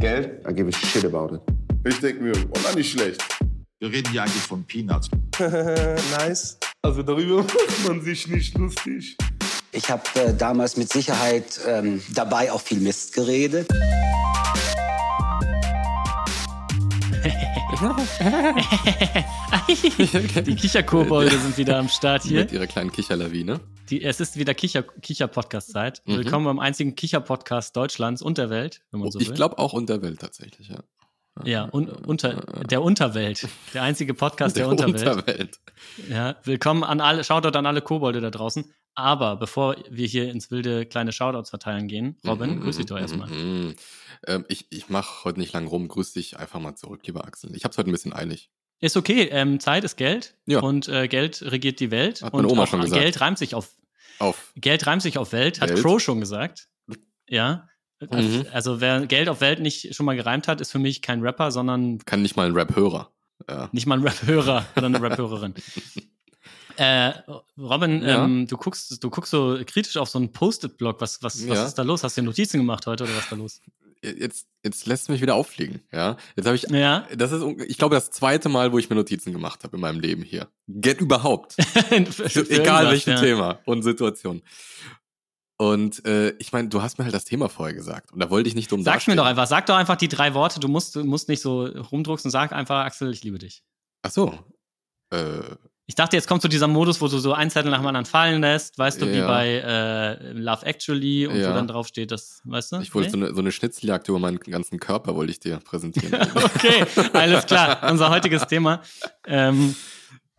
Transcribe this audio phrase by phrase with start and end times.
[0.00, 0.46] Geld?
[0.46, 1.40] I give a shit about it.
[1.84, 3.22] Ich denke mir, oh, na, nicht schlecht.
[3.80, 5.08] Wir reden hier eigentlich von Peanuts.
[5.38, 6.58] nice.
[6.82, 9.16] Also darüber macht man sich nicht lustig.
[9.72, 13.68] Ich habe äh, damals mit Sicherheit ähm, dabei auch viel Mist geredet.
[20.44, 22.40] Die Kicherkobolde sind wieder am Start hier.
[22.40, 23.60] Mit ihrer kleinen Kicherlawine.
[23.90, 26.00] Die, es ist wieder Kicher, Kicher-Podcast-Zeit.
[26.06, 26.16] Mhm.
[26.16, 29.26] Willkommen beim einzigen Kicher-Podcast Deutschlands und der Welt, wenn man so will.
[29.26, 30.78] ich glaube auch Unterwelt tatsächlich, ja.
[31.44, 33.46] Ja, un, unter, der Unterwelt.
[33.74, 35.06] Der einzige Podcast der, Unterwelt.
[35.06, 35.60] Unterwelt.
[36.08, 38.72] Ja, willkommen an alle, Shoutout an alle Kobolde da draußen.
[38.96, 42.96] Aber bevor wir hier ins wilde kleine Shoutouts verteilen gehen, Robin, Mhm, grüß dich doch
[42.96, 43.28] mhm, erstmal.
[43.28, 43.74] mhm.
[44.26, 45.86] Ähm, ich ich mache heute nicht lang rum.
[45.86, 47.54] Grüß dich einfach mal zurück, lieber Axel.
[47.54, 48.50] Ich hab's heute ein bisschen eilig.
[48.80, 50.60] Ist okay, ähm, Zeit ist Geld Ja.
[50.60, 52.22] und äh, Geld regiert die Welt.
[52.22, 53.00] Hat meine und Oma auch schon gesagt.
[53.00, 53.70] Geld reimt sich auf
[54.18, 54.52] Auf.
[54.56, 55.82] Geld reimt sich auf Welt, hat Welt.
[55.82, 56.68] Crow schon gesagt.
[57.28, 57.68] Ja.
[58.00, 58.46] Mhm.
[58.52, 61.50] Also wer Geld auf Welt nicht schon mal gereimt hat, ist für mich kein Rapper,
[61.50, 63.10] sondern Kann nicht mal ein Rap-Hörer.
[63.50, 63.68] Ja.
[63.72, 65.54] nicht mal ein Rap-Hörer oder eine Rap-Hörerin.
[66.76, 67.12] Äh,
[67.58, 68.24] Robin, Ja.
[68.24, 71.00] ähm, du guckst, du guckst so kritisch auf so einen Post-it-Blog.
[71.00, 71.64] Was, was, was Ja.
[71.66, 72.02] ist da los?
[72.04, 73.60] Hast du dir Notizen gemacht heute oder was ist da los?
[74.02, 75.80] Jetzt, jetzt lässt mich wieder auffliegen.
[75.90, 76.16] Ja.
[76.36, 76.62] Jetzt habe ich.
[76.68, 77.06] Ja.
[77.16, 80.00] Das ist, ich glaube, das zweite Mal, wo ich mir Notizen gemacht habe in meinem
[80.00, 80.48] Leben hier.
[80.68, 81.56] Get überhaupt.
[81.90, 83.20] Egal welchem ja.
[83.20, 84.42] Thema und Situation.
[85.58, 88.12] Und äh, ich meine, du hast mir halt das Thema vorher gesagt.
[88.12, 89.46] Und da wollte ich nicht dumm Sag's mir doch einfach.
[89.46, 90.60] Sag doch einfach die drei Worte.
[90.60, 92.30] Du musst, du musst nicht so rumdrucksen.
[92.30, 93.62] Sag einfach, Axel, ich liebe dich.
[94.02, 94.38] Ach so.
[95.10, 95.40] Äh,
[95.88, 98.06] Ich dachte, jetzt kommt so dieser Modus, wo du so ein Zettel nach dem anderen
[98.06, 99.26] fallen lässt, weißt du, wie Ja.
[99.28, 99.48] bei
[100.20, 101.50] äh, Love Actually und Ja.
[101.50, 102.80] wo dann drauf steht, das, weißt du?
[102.80, 103.20] ich wollte Nee?
[103.20, 106.12] so, eine, so eine Schnitzeljagd über meinen ganzen Körper wollte ich dir präsentieren.
[106.34, 107.88] Okay, alles klar.
[107.88, 108.82] Unser heutiges Thema.
[109.26, 109.76] Ähm,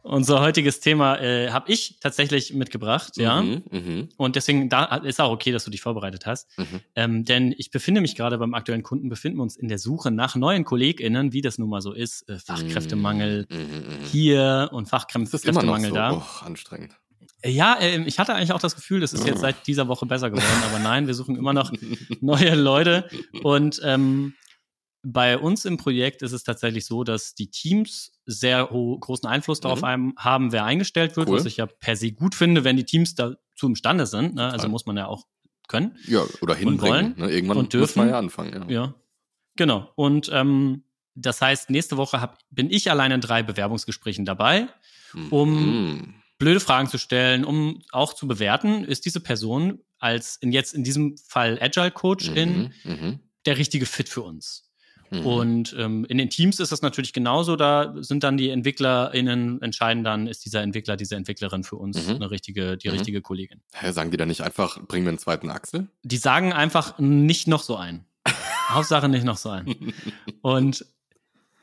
[0.08, 3.41] unser heutiges Thema äh, habe ich tatsächlich mitgebracht, ja.
[3.41, 6.58] Mhm, mhm, Und deswegen da ist auch okay, dass du dich vorbereitet hast.
[6.58, 6.80] mhm.
[6.95, 10.11] Ähm, denn ich befinde mich gerade beim aktuellen Kunden, befinden wir uns in der Suche
[10.11, 12.28] nach neuen KollegInnen, wie das nun mal so ist.
[12.30, 14.05] Äh, Fachkräftemangel Mhm, mhm, mhm.
[14.11, 15.95] hier und Fachkräftemangel so?
[15.95, 16.11] da.
[16.13, 16.94] Och, anstrengend.
[17.45, 20.29] Ja, ähm, ich hatte eigentlich auch das Gefühl, das ist jetzt seit dieser Woche besser
[20.31, 21.72] geworden, aber nein, wir suchen immer noch
[22.19, 23.07] neue Leute.
[23.44, 24.34] Und ähm,
[25.09, 29.81] bei uns im Projekt ist es tatsächlich so, dass die Teams sehr großen Einfluss darauf
[29.81, 30.16] Mhm.
[30.18, 31.38] haben, wer eingestellt wird, Cool.
[31.38, 34.35] was ich ja per se gut finde, wenn die Teams dazu imstande sind.
[34.35, 34.44] Ne?
[34.44, 34.69] Also Total.
[34.69, 35.25] muss man ja auch
[35.69, 35.97] können.
[36.07, 37.16] Ja, oder hinbringen.
[37.18, 37.31] wollen ne?
[37.34, 38.00] Irgendwann und muss dürfen.
[38.00, 38.69] man ja anfangen.
[38.69, 38.81] Ja.
[38.84, 38.95] Ja,
[39.56, 39.90] genau.
[39.95, 40.84] Und ähm,
[41.16, 44.68] das heißt, nächste Woche hab, bin ich allein in drei Bewerbungsgesprächen dabei,
[45.29, 45.69] um
[46.00, 46.13] Mhm.
[46.38, 50.84] blöde Fragen zu stellen, um auch zu bewerten, ist diese Person als in jetzt in
[50.84, 54.66] diesem Fall Agile Coach in Mhm, mhm, der richtige Fit für uns.
[55.12, 55.25] Mhm.
[55.25, 57.56] Und ähm, in den Teams ist das natürlich genauso.
[57.56, 62.16] Da sind dann die EntwicklerInnen entscheiden dann, ist dieser Entwickler, diese Entwicklerin für uns Mhm.
[62.16, 62.94] eine richtige, die Mhm.
[62.95, 63.62] richtige Kollegin.
[63.73, 65.88] Hä, sagen die da nicht einfach, bringen wir einen zweiten Axel?
[66.03, 68.06] Die sagen einfach nicht noch so ein.
[68.69, 69.94] Hauptsache nicht noch so ein.
[70.41, 70.85] Und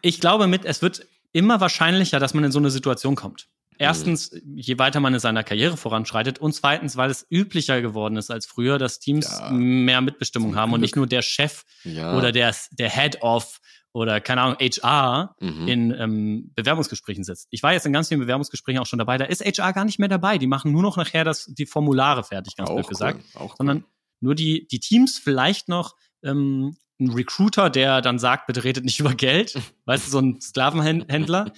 [0.03, 3.49] ich glaube mit, es wird immer wahrscheinlicher, dass man in so eine Situation kommt.
[3.79, 8.31] Erstens, je weiter man in seiner Karriere voranschreitet und zweitens, weil es üblicher geworden ist
[8.31, 9.51] als früher, dass Teams Ja.
[9.51, 10.83] mehr Mitbestimmung haben und Glück.
[10.83, 12.17] nicht nur der Chef Ja.
[12.17, 13.61] oder der, der Head of
[13.93, 15.69] oder keine Ahnung, HR Mhm.
[15.69, 17.47] in ähm, Bewerbungsgesprächen sitzt.
[17.51, 19.99] Ich war jetzt in ganz vielen Bewerbungsgesprächen auch schon dabei, da ist HR gar nicht
[20.01, 20.37] mehr dabei.
[20.39, 23.51] Die machen nur noch nachher das, die Formulare fertig, ganz auch blöd cool, gesagt Auch
[23.51, 23.55] cool.
[23.59, 23.85] sondern
[24.21, 29.01] nur die, die Teams vielleicht noch ähm, ein Recruiter, der dann sagt, bitte redet nicht
[29.01, 31.53] über Geld, weißt du, so ein Sklavenhändler.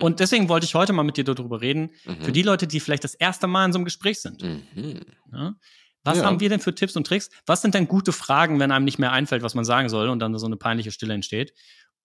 [0.00, 2.22] Und deswegen wollte ich heute mal mit dir darüber reden, Mhm.
[2.24, 4.42] für die Leute, die vielleicht das erste Mal in so einem Gespräch sind.
[4.42, 5.00] Mhm.
[5.32, 5.54] Ja?
[6.02, 6.24] Was Ja.
[6.24, 7.30] haben wir denn für Tipps und Tricks?
[7.46, 10.18] Was sind denn gute Fragen, wenn einem nicht mehr einfällt, was man sagen soll und
[10.18, 11.54] dann so eine peinliche Stille entsteht?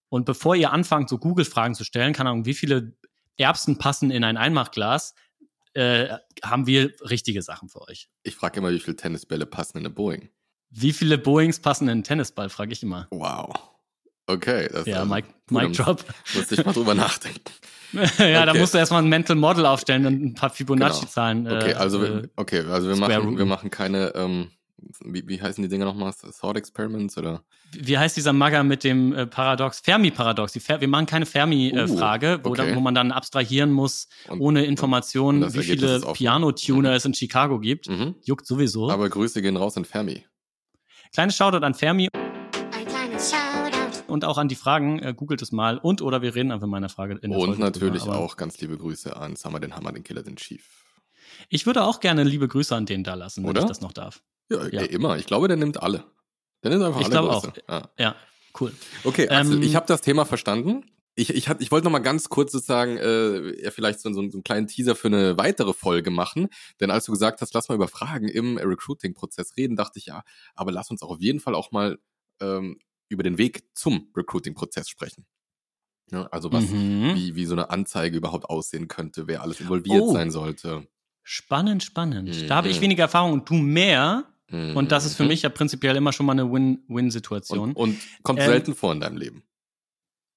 [0.08, 2.96] Und bevor ihr anfangt, so Google-Fragen zu stellen, keine Ahnung, wie viele
[3.36, 5.14] Erbsen passen in ein Einmachglas,
[5.74, 6.08] äh,
[6.42, 8.08] haben wir richtige Sachen für euch.
[8.22, 10.30] Ich frage immer, wie viele Tennisbälle passen in eine Boeing.
[10.70, 13.06] Wie viele Boeings passen in einen Tennisball, frage ich immer.
[13.10, 13.52] Wow.
[14.26, 14.68] Okay.
[14.72, 16.04] Das Ja, also, Mike, Mike da Drop.
[16.34, 17.40] Muss ich mal drüber nachdenken.
[18.18, 18.60] ja, da Okay.
[18.60, 21.46] musst du erstmal ein Mental Model aufstellen und ein paar Fibonacci-Zahlen.
[21.48, 24.50] Okay, äh, also, äh, wir, okay, also wir Square machen, wir machen keine, ähm,
[25.04, 26.12] wie, wie heißen die Dinger nochmal?
[26.40, 27.42] Thought Experiments oder?
[27.72, 29.78] wie heißt dieser Magger mit dem äh, Paradox?
[29.80, 30.54] Fermi-Paradox.
[30.60, 32.66] Fer wir machen keine Fermi-Frage, wo, Uh, okay.
[32.66, 36.00] dann- wo man dann abstrahieren muss, Und- ohne Informationen, wie viele.
[36.12, 37.88] Piano-Tuner es in Chicago gibt.
[37.88, 38.14] Mhm.
[38.24, 38.90] Juckt sowieso.
[38.90, 40.24] Aber Grüße gehen raus in Fermi.
[41.12, 44.04] Kleines Shoutout an Fermi Ein kleines Shoutout.
[44.12, 45.00] und auch an die Fragen.
[45.00, 45.78] Äh, googelt es mal.
[45.78, 47.14] Und oder wir reden einfach in meiner Frage.
[47.14, 48.18] In der Und Folge natürlich drüber.
[48.18, 50.64] Auch ganz liebe Grüße an Summer den Hammer, den Killer, den Chief.
[51.48, 53.62] Ich würde auch gerne liebe Grüße an den da lassen, wenn Oder?
[53.62, 54.22] ich das noch darf.
[54.50, 54.80] Ja, Ja.
[54.82, 55.16] ey, immer.
[55.16, 56.04] Ich glaube, der nimmt alle.
[56.62, 57.52] Der nimmt einfach Ich alle glaube Grüße.
[57.66, 57.72] auch.
[57.74, 57.88] Ja.
[57.98, 58.14] Ja,
[58.60, 58.72] cool.
[59.04, 60.84] Okay, Axel, Ähm, ich habe das Thema verstanden.
[61.20, 64.22] Ich, ich, hab- ich wollte noch mal ganz kurz sozusagen äh, ja, vielleicht so, so,
[64.30, 66.48] so einen kleinen Teaser für eine weitere Folge machen.
[66.80, 70.22] Denn als du gesagt hast, lass mal über Fragen im Recruiting-Prozess reden, dachte ich, ja,
[70.54, 71.98] aber lass uns auch auf jeden Fall auch mal
[72.40, 72.78] ähm,
[73.08, 75.26] über den Weg zum Recruiting-Prozess sprechen.
[76.10, 76.32] Ne?
[76.32, 77.12] Also was, Mhm.
[77.14, 80.12] wie, wie so eine Anzeige überhaupt aussehen könnte, wer alles involviert Oh.
[80.12, 80.86] sein sollte.
[81.22, 82.48] Spannend, spannend.
[82.50, 82.82] Da habe ich Mhm.
[82.84, 84.24] weniger Erfahrung und du mehr.
[84.52, 85.28] Und das ist für Mhm.
[85.28, 87.68] mich ja prinzipiell immer schon mal eine Win-Win-Situation.
[87.74, 89.44] Und, und kommt Ähm, selten vor in deinem Leben.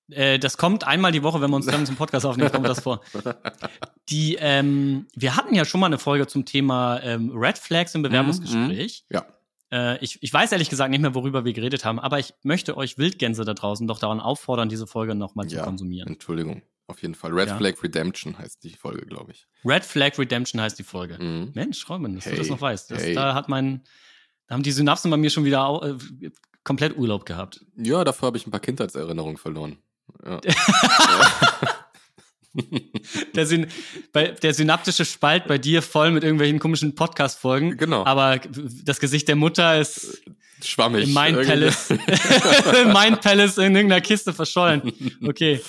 [0.09, 2.81] Äh, das kommt einmal die Woche, wenn wir uns dann zum Podcast aufnehmen, kommt das
[2.81, 3.01] vor.
[4.09, 8.01] Die, ähm, wir hatten ja schon mal eine Folge zum Thema ähm, Red Flags im
[8.01, 9.05] Bewerbungsgespräch.
[9.09, 9.25] Ja.
[9.71, 12.77] Äh, ich, ich weiß ehrlich gesagt nicht mehr, worüber wir geredet haben, aber ich möchte
[12.77, 16.09] euch Wildgänse da draußen doch daran auffordern, diese Folge nochmal zu ja, konsumieren.
[16.09, 16.61] Entschuldigung.
[16.87, 17.31] Auf jeden Fall.
[17.31, 17.57] Red Ja.
[17.57, 19.47] Flag Redemption heißt die Folge, glaube ich.
[19.63, 21.17] Red Flag Redemption heißt die Folge.
[21.17, 21.51] Mhm.
[21.55, 22.91] Mensch, Räumen, dass Hey, du das noch weißt.
[22.91, 23.15] Das, hey.
[23.15, 23.83] Da hat mein,
[24.47, 26.29] da haben die Synapsen bei mir schon wieder äh,
[26.65, 27.65] komplett Urlaub gehabt.
[27.77, 29.77] Ja, dafür habe ich ein paar Kindheitserinnerungen verloren.
[30.25, 30.41] Ja.
[33.35, 33.65] Der, Syn
[34.11, 37.77] bei, der synaptische Spalt bei dir voll mit irgendwelchen komischen Podcast-Folgen.
[37.77, 38.05] Genau.
[38.05, 38.39] Aber
[38.83, 40.21] das Gesicht der Mutter ist
[40.67, 41.03] Schwammig.
[41.07, 41.47] im Mind Irgendwie.
[41.47, 41.89] Palace,
[42.83, 44.81] im Mind Palace in irgendeiner Kiste verschollen.
[45.25, 45.61] Okay.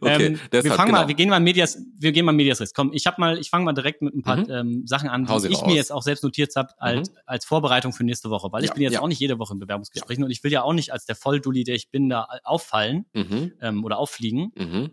[0.00, 1.02] Okay, ähm, wir deshalb, fangen genau.
[1.02, 2.74] mal, wir gehen mal in Medias, wir gehen mal in Medias Res.
[2.74, 4.50] Komm, ich habe mal, ich fange mal direkt mit ein paar Mhm.
[4.50, 5.66] ähm, Sachen an, die ich raus.
[5.66, 8.74] mir jetzt auch selbst notiert habe als, als Vorbereitung für nächste Woche, weil ich Ja,
[8.74, 9.00] bin jetzt ja.
[9.00, 11.64] auch nicht jede Woche in Bewerbungsgesprächen und ich will ja auch nicht als der Volldulli,
[11.64, 13.52] der ich bin, da auffallen Mhm.
[13.60, 14.52] ähm, oder auffliegen.
[14.56, 14.90] Mhm.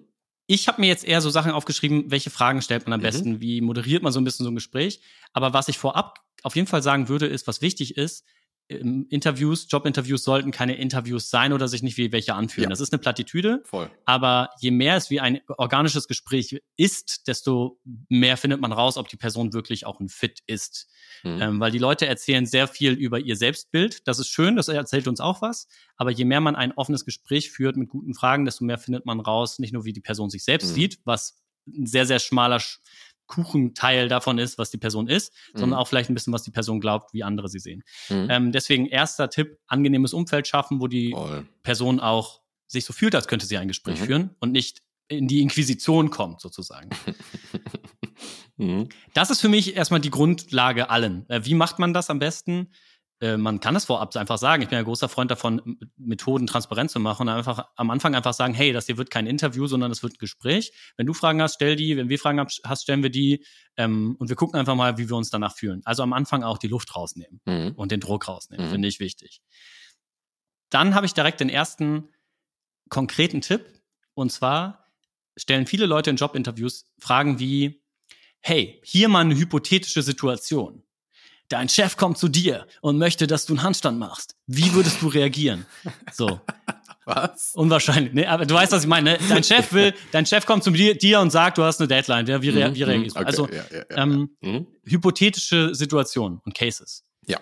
[0.47, 3.03] Ich habe mir jetzt eher so Sachen aufgeschrieben, welche Fragen stellt man am Mhm.
[3.03, 4.99] besten, wie moderiert man so ein bisschen so ein Gespräch.
[5.31, 8.25] Aber was ich vorab auf jeden Fall sagen würde, ist, was wichtig ist,
[8.67, 12.65] Interviews, Jobinterviews sollten keine Interviews sein oder sich nicht wie welche anfühlen.
[12.65, 12.69] Ja.
[12.69, 13.91] Das ist eine Plattitüde, Voll.
[14.05, 17.79] aber je mehr es wie ein organisches Gespräch ist, desto
[18.09, 20.87] mehr findet man raus, ob die Person wirklich auch ein Fit ist.
[21.23, 21.41] Mhm.
[21.41, 24.07] Ähm, weil die Leute erzählen sehr viel über ihr Selbstbild.
[24.07, 25.67] Das ist schön, das erzählt uns auch was.
[25.97, 29.19] Aber je mehr man ein offenes Gespräch führt mit guten Fragen, desto mehr findet man
[29.19, 30.73] raus, nicht nur wie die Person sich selbst Mhm.
[30.75, 32.79] sieht, was ein sehr, sehr schmaler Sch-
[33.27, 35.75] Kuchenteil davon ist, was die Person ist, sondern Mhm.
[35.81, 37.83] auch vielleicht ein bisschen, was die Person glaubt, wie andere sie sehen.
[38.09, 38.27] Mhm.
[38.29, 41.45] Ähm, deswegen erster Tipp, angenehmes Umfeld schaffen, wo die Voll.
[41.63, 44.05] Person auch sich so fühlt, als könnte sie ein Gespräch Mhm.
[44.05, 46.89] führen und nicht in die Inquisition kommt, sozusagen.
[48.57, 48.89] Mhm.
[49.15, 51.27] Das ist für mich erstmal die Grundlage allen.
[51.27, 52.71] Äh, wie macht man das am besten?
[53.21, 54.63] Äh, man kann es vorab einfach sagen.
[54.63, 58.33] Ich bin ein großer Freund davon, Methoden transparent zu machen und einfach am Anfang einfach
[58.33, 60.73] sagen, hey, das hier wird kein Interview, sondern es wird ein Gespräch.
[60.97, 61.95] Wenn du Fragen hast, stell die.
[61.95, 63.45] Wenn wir Fragen hast, stellen wir die.
[63.77, 65.81] Ähm, und wir gucken einfach mal, wie wir uns danach fühlen.
[65.85, 67.73] Also am Anfang auch die Luft rausnehmen Mhm.
[67.75, 68.71] und den Druck rausnehmen, Mhm.
[68.71, 69.41] finde ich wichtig.
[70.69, 72.09] Dann habe ich direkt den ersten
[72.89, 73.65] konkreten Tipp.
[74.15, 74.85] Und zwar
[75.37, 77.83] stellen viele Leute in Jobinterviews Fragen wie,
[78.41, 80.83] hey, hier mal eine hypothetische Situation.
[81.53, 84.35] Dein Chef kommt zu dir und möchte, dass du einen Handstand machst.
[84.47, 85.65] Wie würdest du reagieren?
[86.11, 86.41] So,
[87.05, 87.51] Was?
[87.53, 88.13] unwahrscheinlich.
[88.13, 88.27] Ne?
[88.29, 89.11] Aber du weißt, was ich meine.
[89.13, 89.19] Ne?
[89.29, 92.27] Dein Chef will, dein Chef kommt zu dir, dir und sagt, du hast eine Deadline.
[92.41, 93.19] Wie, rea Mhm, wie reagierst du?
[93.19, 94.29] okay, Also ja, ja, ja, ähm.
[94.41, 94.67] Mhm.
[94.85, 97.03] hypothetische Situationen und Cases.
[97.27, 97.39] Ja.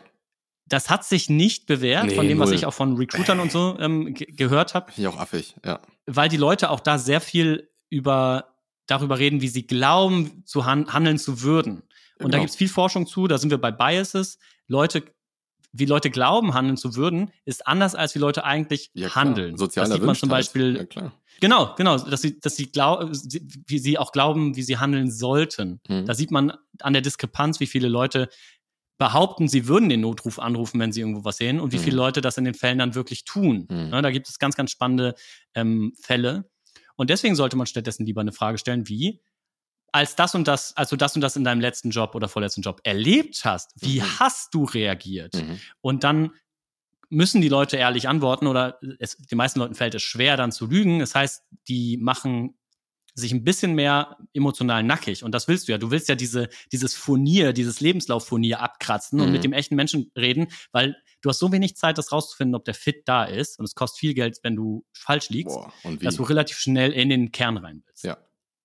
[0.68, 2.56] Das hat sich nicht bewährt, Nee, von dem, was null.
[2.58, 5.80] ich auch von Recruitern und so ähm, ge- gehört habe, ich auch affig, ja.
[6.06, 8.48] weil die Leute auch da sehr viel über
[8.88, 11.84] darüber reden, wie sie glauben, zu han handeln zu würden.
[12.24, 12.42] Und da Genau.
[12.44, 14.38] gibt's viel Forschung zu, da sind wir bei Biases.
[14.68, 15.04] Leute,
[15.74, 19.58] wie Leute glauben, handeln zu würden, ist anders, als wie Leute eigentlich ja handeln.
[19.58, 20.30] Sozial das sieht man zum.
[20.30, 21.14] Beispiel Ja, klar.
[21.40, 23.10] Genau, genau, dass sie, dass sie glauben,
[23.68, 25.80] wie sie auch glauben, wie sie handeln sollten.
[25.88, 26.06] Mhm.
[26.06, 28.30] Da sieht man an der Diskrepanz, wie viele Leute
[29.00, 31.82] behaupten, sie würden den Notruf anrufen, wenn sie irgendwo was sehen, und wie Mhm.
[31.82, 33.66] viele Leute das in den Fällen dann wirklich tun.
[33.70, 33.90] Mhm.
[33.90, 35.16] Ne, da gibt es ganz, ganz spannende
[35.56, 36.50] ähm, Fälle.
[36.98, 39.20] Und deswegen sollte man stattdessen lieber eine Frage stellen, wie
[39.92, 42.62] als das und das, als du das und das in deinem letzten Job oder vorletzten
[42.62, 44.20] Job erlebt hast, wie Mhm.
[44.20, 45.34] hast du reagiert?
[45.36, 45.60] Mhm.
[45.82, 46.32] Und dann
[47.10, 50.68] müssen die Leute ehrlich antworten oder es, den meisten Leuten fällt es schwer, dann zu
[50.68, 51.00] lügen.
[51.00, 52.58] Das heißt, die machen
[53.14, 55.26] sich ein bisschen mehr emotional nackig.
[55.26, 55.78] Und das willst du ja.
[55.78, 59.32] Du willst ja diese, dieses Furnier, dieses Lebenslauffurnier abkratzen und Mhm.
[59.34, 62.74] mit dem echten Menschen reden, weil du hast so wenig Zeit, das rauszufinden, ob der
[62.74, 63.60] Fit da ist.
[63.60, 66.94] Und es kostet viel Geld, wenn du falsch liegst, Boah, und dass du relativ schnell
[66.94, 68.06] in den Kern rein willst.
[68.06, 68.18] Ja,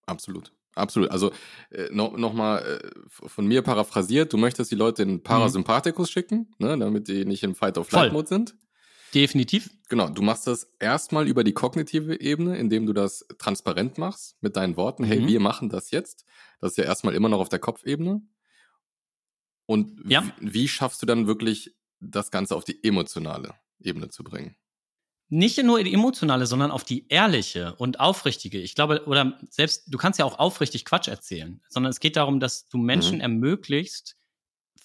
[0.07, 0.53] absolut.
[0.77, 1.11] Absolut.
[1.11, 1.33] Also
[1.71, 2.91] äh, noch, noch mal äh,
[3.29, 7.55] von mir paraphrasiert, du möchtest die Leute in Parasympathikus schicken, ne, damit die nicht im
[7.55, 8.55] Fight-of-Flight-Mode sind.
[9.15, 9.71] Definitiv.
[9.89, 14.57] Genau, du machst das erstmal über die kognitive Ebene, indem du das transparent machst mit
[14.57, 15.05] deinen Worten.
[15.05, 15.27] Hey, Mhm.
[15.29, 16.25] wir machen das jetzt.
[16.61, 18.21] Das ist ja erstmal immer noch auf der Kopfebene.
[19.67, 20.23] Und Ja.
[20.41, 24.57] wie, wie schaffst du dann wirklich das Ganze auf die emotionale Ebene zu bringen?
[25.29, 28.59] Nicht nur die emotionale, sondern auf die ehrliche und aufrichtige.
[28.61, 32.39] Ich glaube, oder selbst, du kannst ja auch aufrichtig Quatsch erzählen, sondern es geht darum,
[32.41, 33.21] dass du Menschen Mhm.
[33.23, 34.17] ermöglicht,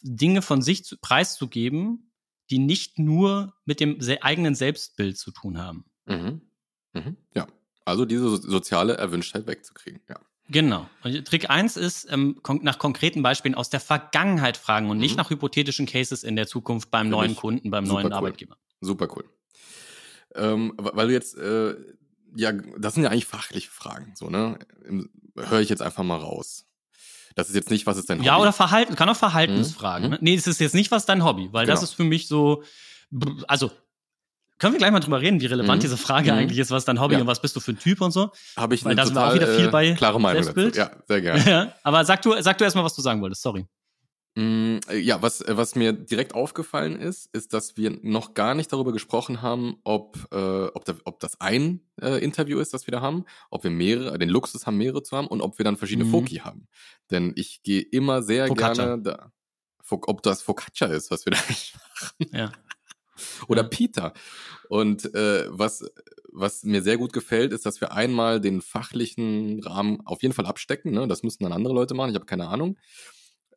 [0.02, 2.12] Dinge von sich zu, preiszugeben,
[2.50, 5.86] die nicht nur mit dem eigenen Selbstbild zu tun haben.
[6.06, 6.42] Mhm.
[6.94, 7.18] Mhm.
[7.36, 7.48] Ja,
[7.86, 10.02] also diese so soziale Erwünschtheit wegzukriegen.
[10.10, 10.20] Ja.
[10.50, 10.90] Genau.
[11.04, 15.12] Und Trick eins ist, ähm, kon nach konkreten Beispielen aus der Vergangenheit fragen und nicht
[15.12, 15.18] Mhm.
[15.18, 18.14] nach hypothetischen Cases in der Zukunft beim Finde neuen Kunden, beim neuen cool.
[18.14, 18.58] Arbeitgeber.
[18.82, 19.24] Super cool.
[20.36, 21.76] Ähm, weil du jetzt, äh,
[22.36, 24.58] ja, das sind ja eigentlich fachliche Fragen, so, ne?
[25.38, 26.66] Höre ich jetzt einfach mal raus.
[27.36, 28.28] Das ist jetzt nicht, was ist dein Hobby?
[28.28, 30.08] Ja, oder Verhalten, kann auch Verhaltensfragen.
[30.08, 30.12] Mhm.
[30.14, 30.20] Ne?
[30.22, 31.90] Nee, das ist jetzt nicht, was dein Hobby, weil das Genau.
[31.90, 32.64] ist für mich so,
[33.48, 33.72] also,
[34.60, 35.82] können wir gleich mal drüber reden, wie relevant Mhm.
[35.82, 36.38] diese Frage Mhm.
[36.40, 37.22] eigentlich ist, was ist dein Hobby Ja.
[37.22, 38.32] und was bist du für ein Typ und so.
[38.58, 40.78] Habe ich weil da sind wir auch wieder viel äh, bei klare Meinung dazu.
[40.78, 41.44] Ja, sehr gerne.
[41.50, 43.66] Ja, aber sag du, sag du erstmal, was du sagen wolltest, sorry.
[44.36, 48.56] Mm, äh, Ja, was, äh, was mir direkt aufgefallen ist, ist, dass wir noch gar
[48.56, 52.88] nicht darüber gesprochen haben, ob, äh, ob, da, ob das ein äh, Interview ist, das
[52.88, 55.66] wir da haben, ob wir mehrere, den Luxus haben, mehrere zu haben und ob wir
[55.66, 56.12] dann verschiedene Mhm.
[56.12, 56.68] Foki haben.
[57.10, 58.86] Denn ich gehe immer sehr Focaccia.
[58.86, 59.32] gerne da.
[59.90, 62.30] Ob das Focaccia ist, was wir da machen.
[62.32, 62.52] Ja.
[63.50, 63.68] Oder Ja.
[63.68, 64.14] Peter.
[64.70, 65.84] Und äh, was,
[66.32, 70.46] was mir sehr gut gefällt, ist, dass wir einmal den fachlichen Rahmen auf jeden Fall
[70.46, 70.94] abstecken.
[70.94, 71.08] Ne?
[71.10, 72.78] Das müssen dann andere Leute machen, ich habe keine Ahnung.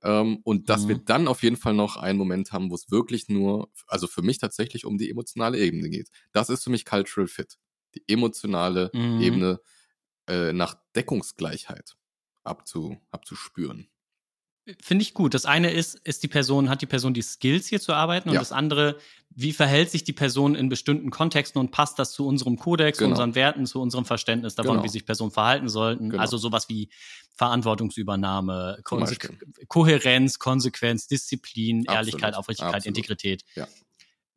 [0.05, 0.91] Ähm, und dass Mhm.
[0.91, 4.23] wir dann auf jeden Fall noch einen Moment haben, wo es wirklich nur, also für
[4.23, 6.11] mich tatsächlich um die emotionale Ebene geht.
[6.33, 7.59] Das ist für mich Cultural Fit.
[7.95, 9.15] Die emotionale Mhm.
[9.17, 9.61] Ebene
[10.29, 11.97] äh, nach Deckungsgleichheit
[12.45, 13.89] abzu, abzuspüren.
[14.81, 15.35] Finde ich gut.
[15.35, 18.35] Das eine ist, ist die Person, hat die Person die Skills hier zu arbeiten und
[18.35, 18.41] Ja.
[18.41, 18.97] das andere,
[19.31, 23.05] wie verhält sich die Person in bestimmten Kontexten und passt das zu unserem Kodex, zu
[23.05, 23.13] Genau.
[23.13, 24.85] unseren Werten, zu unserem Verständnis davon, Genau.
[24.85, 26.09] wie sich Personen verhalten sollten.
[26.11, 26.23] Genau.
[26.23, 26.89] Also sowas wie
[27.37, 29.17] Verantwortungsübernahme, Konse.
[29.69, 31.97] Kohärenz, Konsequenz, Disziplin, Absolut.
[31.99, 32.97] Ehrlichkeit, Aufrichtigkeit, Absolut.
[32.97, 33.45] Integrität.
[33.55, 33.67] Ja.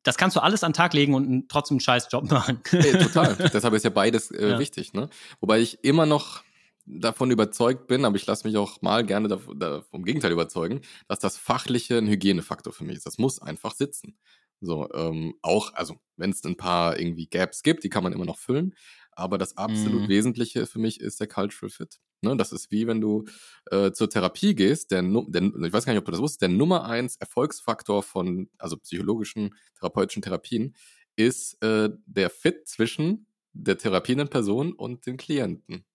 [0.04, 2.62] Das kannst du alles an den Tag legen und trotzdem einen scheiß Job machen.
[2.72, 3.36] Ey, total.
[3.54, 4.60] Deshalb ist ja beides äh, Ja.
[4.60, 4.94] wichtig.
[4.94, 5.10] Ne?
[5.42, 6.44] Wobei ich immer noch
[6.88, 11.38] davon überzeugt bin, aber ich lasse mich auch mal gerne vom Gegenteil überzeugen, dass das
[11.38, 13.06] Fachliche ein Hygienefaktor für mich ist.
[13.06, 14.18] Das muss einfach sitzen.
[14.62, 18.26] So, ähm, auch, also wenn es ein paar irgendwie Gaps gibt, die kann man immer
[18.26, 18.74] noch füllen.
[19.12, 20.08] Aber das absolut Mhm.
[20.08, 22.00] Wesentliche für mich ist der Cultural Fit.
[22.22, 23.26] Ne, das ist wie wenn du
[23.72, 26.50] äh, zur Therapie gehst, der, der, ich weiß gar nicht, ob du das wusstest, der
[26.50, 30.76] Nummer eins Erfolgsfaktor von, also psychologischen, therapeutischen Therapien,
[31.16, 35.86] ist äh, der Fit zwischen der therapierenden Person und den Klienten.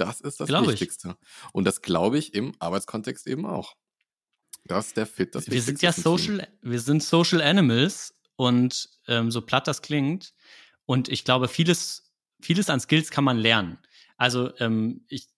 [0.00, 0.70] Das ist das Glaub ich.
[0.72, 1.16] Wichtigste.
[1.52, 3.76] Und das glaube ich im Arbeitskontext eben auch.
[4.64, 6.02] Dass der Fit das wir sind ja ist.
[6.02, 10.32] Social, wir sind Social Animals und ähm, so platt das klingt.
[10.86, 13.78] Und ich glaube, vieles, vieles an Skills kann man lernen.
[14.16, 15.28] Also ähm, ich,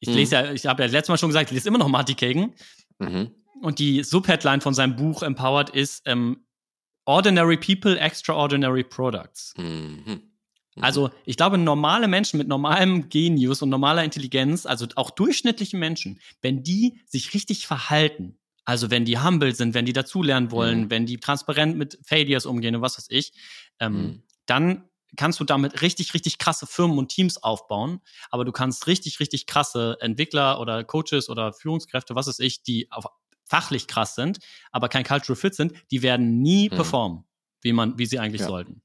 [0.00, 0.14] ich Mhm.
[0.14, 2.54] lese ja, ich habe ja letztes Mal schon gesagt, ich lese immer noch Marty Kagan.
[2.98, 3.30] Mhm.
[3.60, 6.44] Und die Subheadline von seinem Buch Empowered ist ähm,
[7.04, 9.54] Ordinary People, Extraordinary Products.
[9.56, 10.31] Mhm.
[10.76, 10.84] Mhm.
[10.84, 16.20] Also ich glaube, normale Menschen mit normalem Genius und normaler Intelligenz, also auch durchschnittliche Menschen,
[16.40, 20.90] wenn die sich richtig verhalten, also wenn die humble sind, wenn die dazulernen wollen, Mhm.
[20.90, 23.32] wenn die transparent mit Failures umgehen und was weiß ich,
[23.80, 24.22] ähm, Mhm.
[24.46, 24.84] dann
[25.16, 28.00] kannst du damit richtig, richtig krasse Firmen und Teams aufbauen.
[28.30, 32.90] Aber du kannst richtig, richtig krasse Entwickler oder Coaches oder Führungskräfte, was weiß ich, die
[32.90, 33.04] auf
[33.44, 34.38] fachlich krass sind,
[34.70, 36.74] aber kein Cultural Fit sind, die werden nie Mhm.
[36.76, 37.24] performen,
[37.60, 38.46] wie man, wie sie eigentlich Ja.
[38.48, 38.80] sollten.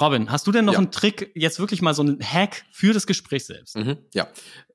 [0.00, 0.78] Robin, hast du denn noch Ja.
[0.80, 3.76] einen Trick, jetzt wirklich mal so einen Hack für das Gespräch selbst?
[3.76, 4.28] Mhm, ja.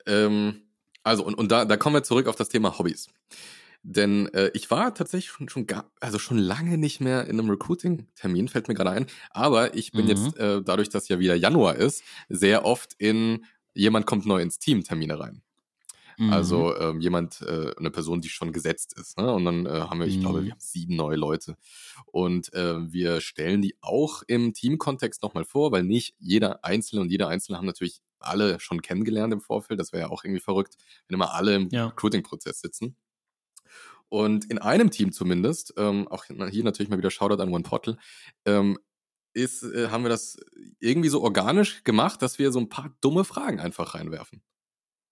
[0.07, 0.63] Ähm,
[1.03, 3.07] also, und, und da, da kommen wir zurück auf das Thema Hobbys.
[3.83, 7.49] Denn äh, ich war tatsächlich schon, schon gar, also schon lange nicht mehr in einem
[7.49, 9.07] Recruiting-Termin, fällt mir gerade ein.
[9.31, 10.09] Aber ich bin Mhm.
[10.09, 14.59] jetzt, äh, dadurch, dass ja wieder Januar ist, sehr oft in jemand kommt neu ins
[14.59, 15.41] Team Termine rein.
[16.21, 16.33] Mhm.
[16.33, 19.17] Also ähm, jemand, äh, eine Person, die schon gesetzt ist.
[19.17, 19.31] Ne?
[19.33, 20.45] Und dann äh, haben wir, ich glaube, Mhm.
[20.45, 21.57] wir haben sieben neue Leute.
[22.05, 27.09] Und äh, wir stellen die auch im Teamkontext nochmal vor, weil nicht jeder Einzelne und
[27.09, 29.79] jeder Einzelne haben natürlich alle schon kennengelernt im Vorfeld.
[29.79, 30.75] Das wäre ja auch irgendwie verrückt,
[31.07, 31.87] wenn immer alle im Ja.
[31.87, 32.95] Recruiting-Prozess sitzen.
[34.09, 37.97] Und in einem Team zumindest, ähm, auch hier natürlich mal wieder Shoutout an One Portal,
[38.45, 38.77] ähm,
[39.33, 40.37] ist, äh, haben wir das
[40.79, 44.43] irgendwie so organisch gemacht, dass wir so ein paar dumme Fragen einfach reinwerfen.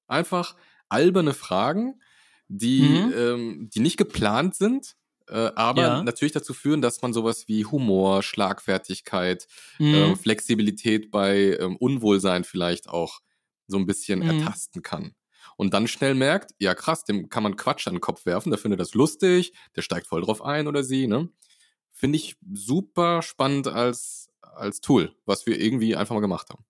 [0.08, 0.56] Einfach
[0.90, 2.02] alberne Fragen,
[2.48, 3.10] die, Mhm.
[3.10, 4.96] ähm, die nicht geplant sind,
[5.28, 6.00] äh, aber Ja.
[6.02, 9.48] natürlich dazu führen, dass man sowas wie Humor, Schlagfertigkeit,
[9.80, 9.90] Mhm.
[9.92, 13.20] ähm, Flexibilität bei ähm, Unwohlsein vielleicht auch
[13.68, 14.24] so ein bisschen Mhm.
[14.24, 15.14] ertasten kann.
[15.58, 18.60] Und dann schnell merkt, ja krass, dem kann man Quatsch an den Kopf werfen, der
[18.60, 21.30] findet das lustig, der steigt voll drauf ein oder sie, ne?
[21.92, 26.66] Finde ich super spannend als, als Tool, was wir irgendwie einfach mal gemacht haben.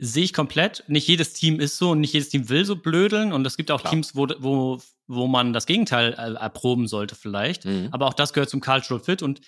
[0.00, 0.84] Sehe ich komplett.
[0.86, 3.32] Nicht jedes Team ist so und nicht jedes Team will so blödeln.
[3.32, 3.92] Und es gibt auch Klar.
[3.92, 7.64] Teams, wo, wo, wo man das Gegenteil äh, erproben sollte vielleicht.
[7.64, 7.88] Mhm.
[7.90, 9.22] Aber auch das gehört zum Cultural Fit.
[9.22, 9.40] Und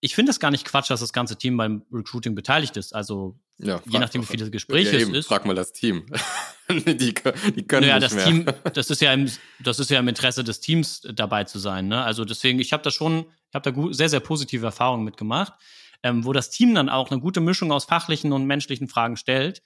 [0.00, 2.94] ich finde es gar nicht Quatsch, dass das ganze Team beim Recruiting beteiligt ist.
[2.94, 5.28] Also Ja, je nachdem, wie viele Gespräche ja, es eben, ist.
[5.28, 6.04] Frag mal das Team.
[6.70, 8.24] die, die können Naja, nicht das mehr.
[8.26, 9.30] Team, das ist ja im,
[9.60, 11.88] das ist ja im Interesse des Teams äh, dabei zu sein.
[11.88, 12.04] Ne?
[12.04, 15.54] Also deswegen, ich habe da schon, ich habe da sehr, sehr positive Erfahrungen mitgemacht,
[16.02, 19.62] ähm, wo das Team dann auch eine gute Mischung aus fachlichen und menschlichen Fragen stellt.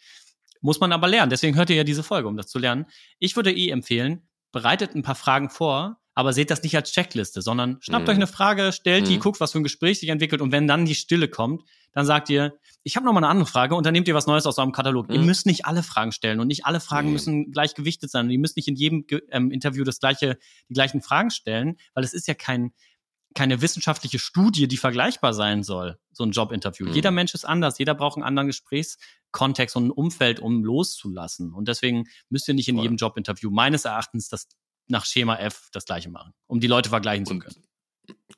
[0.60, 1.30] Muss man aber lernen.
[1.30, 2.86] Deswegen hört ihr ja diese Folge, um das zu lernen.
[3.18, 7.42] Ich würde eh empfehlen, bereitet ein paar Fragen vor, aber seht das nicht als Checkliste,
[7.42, 8.10] sondern schnappt Mhm.
[8.10, 9.20] euch eine Frage, stellt die, Mhm.
[9.20, 11.62] guckt, was für ein Gespräch sich entwickelt und wenn dann die Stille kommt,
[11.92, 14.26] dann sagt ihr, ich habe noch mal eine andere Frage und dann nehmt ihr was
[14.26, 15.10] Neues aus eurem Katalog.
[15.10, 15.26] Ihr Mhm.
[15.26, 18.26] müsst nicht alle Fragen stellen und nicht alle Fragen müssen gleich gewichtet sein.
[18.26, 20.38] Und ihr müsst nicht in jedem ähm, Interview das gleiche,
[20.68, 22.72] die gleichen Fragen stellen, weil es ist ja kein
[23.34, 26.86] keine wissenschaftliche Studie, die vergleichbar sein soll, so ein Jobinterview.
[26.86, 26.92] Mhm.
[26.94, 31.52] Jeder Mensch ist anders, jeder braucht einen anderen Gesprächskontext und ein Umfeld, um loszulassen.
[31.52, 32.84] Und deswegen müsst ihr nicht in Voll.
[32.84, 34.48] jedem Jobinterview meines Erachtens das
[34.88, 37.62] nach Schema F das gleiche machen, um die Leute vergleichen zu Und können.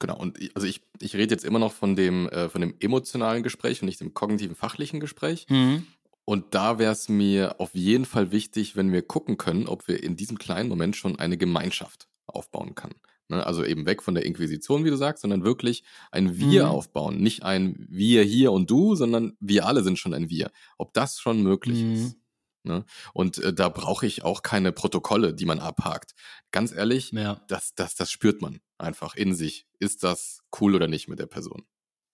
[0.01, 2.75] Genau, und ich- also ich, ich rede jetzt immer noch von dem, äh, von dem
[2.81, 5.47] emotionalen Gespräch und nicht dem kognitiven fachlichen Gespräch.
[5.49, 5.87] Mhm.
[6.25, 10.03] Und da wäre es mir auf jeden Fall wichtig, wenn wir gucken können, ob wir
[10.03, 12.95] in diesem kleinen Moment schon eine Gemeinschaft aufbauen können.
[13.31, 13.47] Ne?
[13.47, 16.71] Also eben weg von der Inquisition, wie du sagst, sondern wirklich ein Wir Mhm.
[16.71, 17.19] aufbauen.
[17.19, 20.51] Nicht ein Wir hier und du, sondern wir alle sind schon ein Wir.
[20.77, 21.93] Ob das schon möglich Mhm.
[21.95, 22.17] ist.
[22.63, 22.85] Ne?
[23.15, 26.15] Und äh, da brauche ich auch keine Protokolle, die man abhakt.
[26.51, 27.41] Ganz ehrlich, Ja.
[27.49, 29.67] das, das, das spürt man einfach in sich.
[29.79, 31.63] Ist das cool oder nicht mit der Person?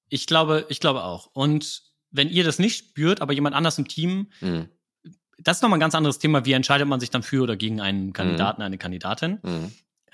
[0.08, 1.30] Ich glaube, ich glaube auch.
[1.32, 1.82] Und
[2.12, 4.68] wenn ihr das nicht spürt, aber jemand anders im Team, Mhm.
[5.38, 6.44] das ist nochmal ein ganz anderes Thema.
[6.44, 9.40] Wie entscheidet man sich dann für oder gegen einen Kandidaten, eine Kandidatin?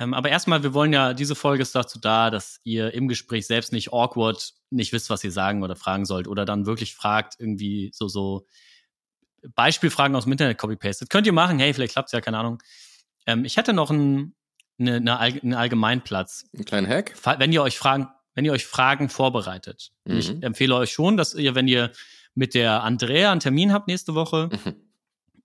[0.03, 3.47] Ähm, aber erstmal, wir wollen ja, diese Folge ist dazu da, dass ihr im Gespräch
[3.47, 7.35] selbst nicht awkward nicht wisst, was ihr sagen oder fragen sollt oder dann wirklich fragt,
[7.39, 8.47] irgendwie so, so
[9.55, 11.11] Beispielfragen aus dem Internet copy-pastet.
[11.11, 12.63] Könnt ihr machen, hey, vielleicht klappt's ja, keine Ahnung.
[13.27, 14.35] Ähm, ich hätte noch einen,
[14.79, 16.47] eine, eine, All- einen Allgemeinplatz.
[16.55, 17.15] Einen kleinen Hack?
[17.39, 19.93] Wenn ihr euch Fragen, wenn ihr euch Fragen vorbereitet.
[20.05, 20.17] Mhm.
[20.17, 21.93] Ich empfehle euch schon, dass ihr, wenn ihr
[22.35, 24.75] mit der Andrea einen Termin habt nächste Woche, Mhm.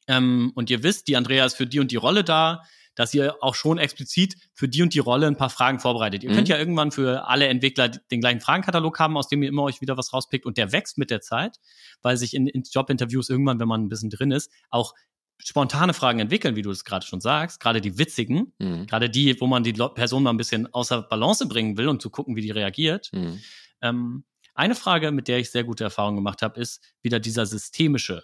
[0.07, 2.63] ähm, und ihr wisst, die Andrea ist für die und die Rolle da,
[2.97, 6.23] dass ihr auch schon explizit für die und die Rolle ein paar Fragen vorbereitet.
[6.23, 6.35] Ihr Mhm.
[6.35, 9.79] könnt ja irgendwann für alle Entwickler den gleichen Fragenkatalog haben, aus dem ihr immer euch
[9.81, 11.57] wieder was rauspickt und der wächst mit der Zeit,
[12.01, 14.93] weil sich in, in Jobinterviews irgendwann, wenn man ein bisschen drin ist, auch
[15.39, 18.87] spontane Fragen entwickeln, wie du es gerade schon sagst, gerade die witzigen, Mhm.
[18.87, 22.09] gerade die, wo man die Person mal ein bisschen außer Balance bringen will und zu
[22.09, 23.09] gucken, wie die reagiert.
[23.13, 23.39] Mhm.
[23.81, 24.23] Ähm,
[24.55, 28.23] eine Frage, mit der ich sehr gute Erfahrungen gemacht habe, ist wieder dieser systemische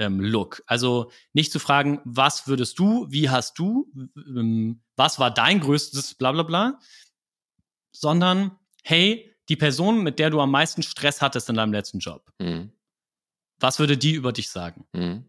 [0.00, 0.62] ähm, Look.
[0.66, 6.14] Also nicht zu fragen, was würdest du, wie hast du, ähm, was war dein größtes
[6.14, 6.78] bla bla bla,
[7.92, 12.32] sondern hey, die Person, mit der du am meisten Stress hattest in deinem letzten Job,
[12.40, 12.72] Mhm.
[13.58, 14.86] was würde die über dich sagen?
[14.92, 15.24] Mhm.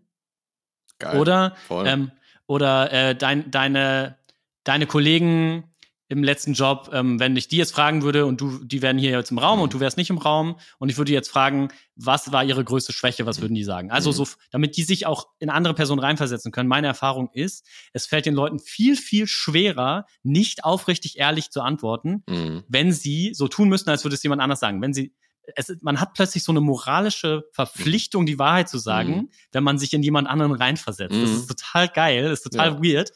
[1.00, 1.20] Geil.
[1.20, 1.88] Oder, Voll.
[1.88, 2.12] ähm,
[2.48, 4.18] oder äh, dein, deine,
[4.64, 5.71] deine Kollegen
[6.12, 9.12] im letzten Job, ähm, wenn ich die jetzt fragen würde und du, die wären hier
[9.12, 9.64] jetzt im Raum Mhm.
[9.64, 12.92] und du wärst nicht im Raum und ich würde jetzt fragen, was war ihre größte
[12.92, 13.92] Schwäche, was würden die sagen?
[13.92, 14.16] Also Mhm.
[14.16, 16.68] so, damit die sich auch in andere Personen reinversetzen können.
[16.68, 22.24] Meine Erfahrung ist, es fällt den Leuten viel, viel schwerer, nicht aufrichtig ehrlich zu antworten,
[22.28, 22.64] Mhm.
[22.68, 24.82] wenn sie so tun müssten, als würde es jemand anders sagen.
[24.82, 25.14] Wenn sie,
[25.56, 29.30] es, man hat plötzlich so eine moralische Verpflichtung, die Wahrheit zu sagen, Mhm.
[29.54, 31.16] wenn man sich in jemand anderen reinversetzt.
[31.16, 31.36] Das Mhm.
[31.38, 33.12] ist total geil, das ist total weird.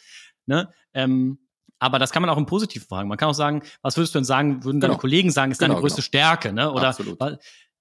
[0.46, 0.70] Ne?
[0.94, 1.40] Ähm,
[1.80, 3.10] aber das kann man auch im Positiven fragen.
[3.10, 5.02] Man kann auch sagen, was würdest du denn sagen, würden deine Genau.
[5.02, 6.06] Kollegen sagen, ist deine Genau, größte genau.
[6.06, 6.72] Stärke, ne?
[6.72, 7.20] Oder Absolut.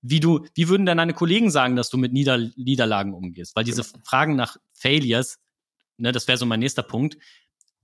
[0.03, 3.55] wie du, wie würden denn deine Kollegen sagen, dass du mit Nieder Niederlagen umgehst?
[3.57, 3.99] Weil diese Genau.
[4.05, 5.39] Fragen nach Failures,
[5.97, 7.17] ne, das wäre so mein nächster Punkt,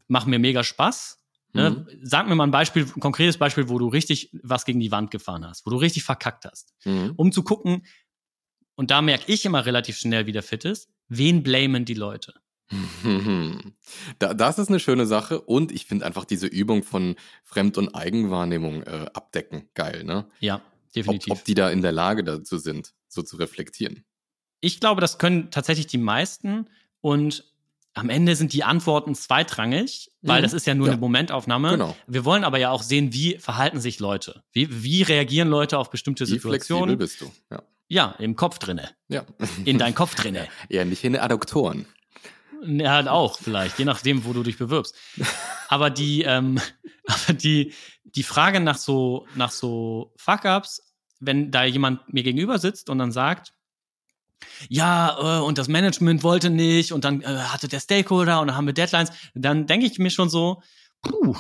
[0.09, 1.19] machen mir mega Spaß.
[1.53, 1.71] Ne?
[1.71, 1.87] Mhm.
[2.03, 5.11] Sag mir mal ein Beispiel, ein konkretes Beispiel, wo du richtig was gegen die Wand
[5.11, 6.75] gefahren hast, wo du richtig verkackt hast.
[6.85, 7.13] Mhm.
[7.17, 7.87] Um zu gucken,
[8.77, 12.35] und da merke ich immer relativ schnell, wie der fit ist, wen blamen die Leute?
[14.19, 17.95] Da, das ist eine schöne Sache und ich finde einfach diese Übung von Fremd- und
[17.95, 20.27] Eigenwahrnehmung äh, abdecken geil, ne?
[20.41, 21.33] Ja, Ob, definitiv.
[21.33, 24.05] ob die da in der Lage dazu sind, so zu reflektieren.
[24.61, 26.69] ich glaube, das können tatsächlich die meisten
[27.01, 27.45] und
[27.95, 30.43] am Ende sind die Antworten zweitrangig, weil Mhm.
[30.45, 30.93] das ist ja nur Ja.
[30.93, 31.71] eine Momentaufnahme.
[31.73, 31.97] Genau.
[32.07, 34.45] Wir wollen aber ja auch sehen, wie verhalten sich Leute?
[34.53, 36.99] Wie, wie reagieren Leute auf bestimmte Wie flexibel Situationen?
[36.99, 37.33] bist du?
[37.51, 37.63] Ja.
[37.89, 38.91] Ja, im Kopf drinne.
[39.09, 39.25] ja.
[39.65, 40.47] In dein Kopf drinne.
[40.69, 41.87] Ähnlich in den Adduktoren.
[42.63, 44.95] Ja, halt auch vielleicht, je nachdem, wo du dich bewirbst.
[45.69, 46.61] Aber die, ähm,
[47.07, 47.73] aber die,
[48.05, 50.83] die Frage nach so, nach so Fuck-Ups,
[51.21, 53.55] wenn da jemand mir gegenüber sitzt und dann sagt,
[54.69, 58.57] ja, äh, und das Management wollte nicht und dann äh, hatte der Stakeholder und dann
[58.57, 60.63] haben wir Deadlines, dann denke ich mir schon so,
[61.03, 61.37] puh.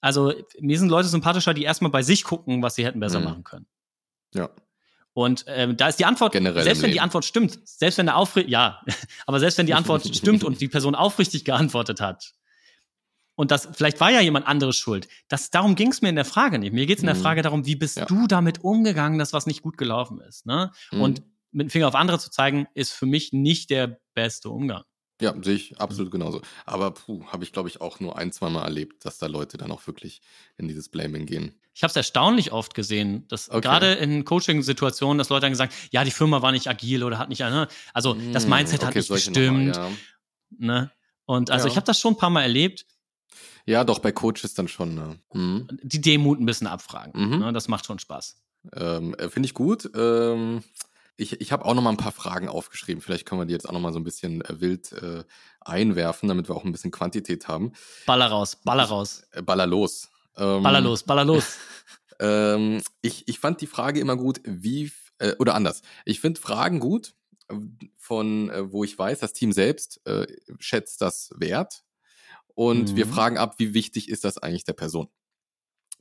[0.00, 3.24] Also mir sind Leute sympathischer, die erstmal bei sich gucken, was sie hätten besser Mhm.
[3.24, 3.66] machen können.
[4.34, 4.50] Ja.
[5.18, 7.00] Und ähm, da ist die Antwort, Generell selbst wenn die.
[7.00, 8.80] Antwort stimmt, selbst wenn der aufrichtig, ja,
[9.26, 12.34] aber selbst wenn die Antwort stimmt und die Person aufrichtig geantwortet hat,
[13.34, 15.08] und das, vielleicht war ja jemand anderes schuld.
[15.26, 16.72] Das, darum ging es mir in der Frage nicht.
[16.72, 17.22] Mir geht es in der Mhm.
[17.22, 18.04] Frage darum, wie bist Ja.
[18.04, 20.46] du damit umgegangen, dass was nicht gut gelaufen ist.
[20.46, 20.70] Ne?
[20.92, 21.00] Mhm.
[21.00, 24.82] Und mit dem Finger auf andere zu zeigen, ist für mich nicht der beste Umgang.
[25.20, 26.40] Ja, sehe ich absolut genauso.
[26.64, 29.70] Aber puh, habe ich, glaube ich, auch nur ein, zweimal erlebt, dass da Leute dann
[29.72, 30.20] auch wirklich
[30.56, 31.58] in dieses Blaming gehen.
[31.74, 33.60] Ich habe es erstaunlich oft gesehen, dass Okay.
[33.60, 37.28] gerade in Coaching-Situationen, dass Leute dann gesagt, ja, die Firma war nicht agil oder hat
[37.28, 37.68] nicht, ne?
[37.94, 39.76] also das Hm, Mindset hat okay, nicht solche gestimmt.
[39.76, 39.98] nochmal,
[40.50, 40.90] Ne?
[41.24, 41.72] Und also Ja.
[41.72, 42.86] ich habe das schon ein paar Mal erlebt.
[43.66, 44.94] Ja, doch, bei Coaches dann schon.
[44.94, 45.18] Ne?
[45.32, 45.68] Mhm.
[45.82, 47.12] Die Demut ein bisschen abfragen.
[47.14, 47.38] Mhm.
[47.40, 47.52] Ne?
[47.52, 48.36] Das macht schon Spaß.
[48.72, 49.90] Ähm, äh, Finde ich gut.
[49.94, 50.62] Ähm,
[51.18, 53.02] ich ich habe auch noch mal ein paar Fragen aufgeschrieben.
[53.02, 55.24] Vielleicht können wir die jetzt auch noch mal so ein bisschen äh, wild äh,
[55.60, 57.72] einwerfen, damit wir auch ein bisschen Quantität haben.
[58.06, 59.22] Baller raus, baller raus.
[59.32, 60.08] Äh, baller los.
[60.36, 61.58] Ähm, Baller los, baller los.
[62.20, 65.82] Ähm, ich, ich fand die Frage immer gut, wie, äh, oder anders.
[66.04, 67.14] Ich finde Fragen gut,
[67.48, 67.54] äh,
[67.96, 70.26] von äh, wo ich weiß, das Team selbst äh,
[70.58, 71.84] schätzt das wert.
[72.56, 73.10] Und wir Mhm.
[73.10, 75.08] fragen ab, wie wichtig ist das eigentlich der Person.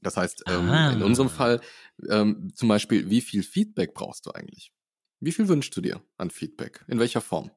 [0.02, 0.90] Das heißt, ähm, Ah.
[0.92, 1.62] in unserem Fall
[2.10, 4.72] ähm, zum Beispiel, wie viel Feedback brauchst du eigentlich?
[5.20, 6.86] Wie viel wünschst du dir an Feedback?
[6.88, 7.52] In welcher Form?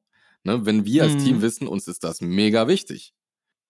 [0.44, 1.18] Ne, wenn wir als Mhm.
[1.18, 3.12] Team wissen, uns ist das mega wichtig,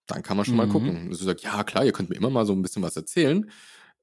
[0.07, 0.67] dann kann man schon mal Mhm.
[0.67, 1.09] gucken.
[1.09, 3.51] Dass du sagst, ja klar, ihr könnt mir immer mal so ein bisschen was erzählen.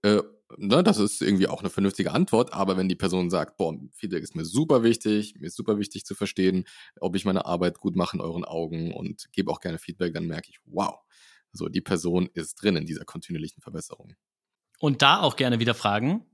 [0.02, 0.22] Äh,
[0.58, 4.22] ne, das ist irgendwie auch eine vernünftige Antwort, aber wenn die Person sagt, boah, Feedback
[4.22, 6.64] ist mir super wichtig, mir ist super wichtig zu verstehen,
[7.00, 10.26] ob ich meine Arbeit gut mache in euren Augen und gebe auch gerne Feedback, dann
[10.26, 11.00] merke ich, wow,
[11.52, 14.14] so die Person ist drin in dieser kontinuierlichen Verbesserung.
[14.78, 16.24] Und da auch gerne wieder fragen,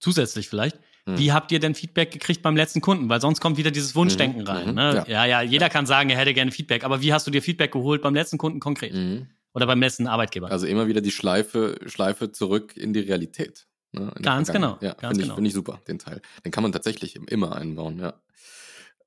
[0.00, 1.18] zusätzlich vielleicht, Hm.
[1.18, 3.08] wie habt ihr denn Feedback gekriegt beim letzten Kunden?
[3.08, 4.68] Weil sonst kommt wieder dieses Wunschdenken Mhm, rein.
[4.68, 5.04] mhm, Ne?
[5.06, 5.06] ja.
[5.06, 5.24] Ja.
[5.24, 8.02] ja, jeder kann sagen, er hätte gerne Feedback, aber wie hast du dir Feedback geholt
[8.02, 8.92] beim letzten Kunden konkret?
[8.92, 9.28] Mhm.
[9.54, 10.50] Oder beim letzten Arbeitgeber?
[10.50, 13.66] Also immer wieder die Schleife, Schleife zurück in die Realität.
[13.92, 15.34] Ne, in Ganz genau, Ja, finde ich, genau.
[15.36, 16.20] finde ich super, den Teil.
[16.44, 18.20] Den kann man tatsächlich immer einbauen, ja.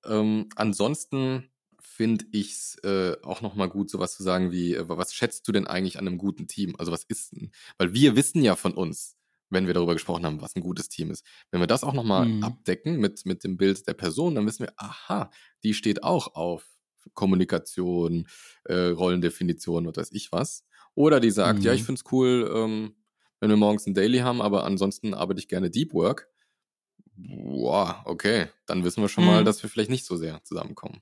[0.05, 1.49] Ähm, ansonsten
[1.81, 5.51] finde ich es äh, auch nochmal gut, sowas zu sagen wie, äh, was schätzt du
[5.51, 6.75] denn eigentlich an einem guten Team?
[6.79, 7.51] Also was ist denn?
[7.77, 9.17] Weil wir wissen ja von uns,
[9.49, 11.25] wenn wir darüber gesprochen haben, was ein gutes Team ist.
[11.51, 12.43] Wenn wir das auch nochmal Mhm.
[12.43, 15.29] abdecken mit, mit dem Bild der Person, dann wissen wir, aha,
[15.63, 16.65] die steht auch auf
[17.13, 18.27] Kommunikation,
[18.65, 20.65] äh, Rollendefinition und weiß ich was.
[20.95, 21.65] Oder die sagt, Mhm.
[21.65, 22.95] ja, ich find's cool, ähm,
[23.39, 26.27] wenn wir morgens ein Daily haben, aber ansonsten arbeite ich gerne Deep Work.
[27.15, 28.47] Boah, okay.
[28.65, 29.45] Dann wissen wir schon mal, Mhm.
[29.45, 31.01] dass wir vielleicht nicht so sehr zusammenkommen.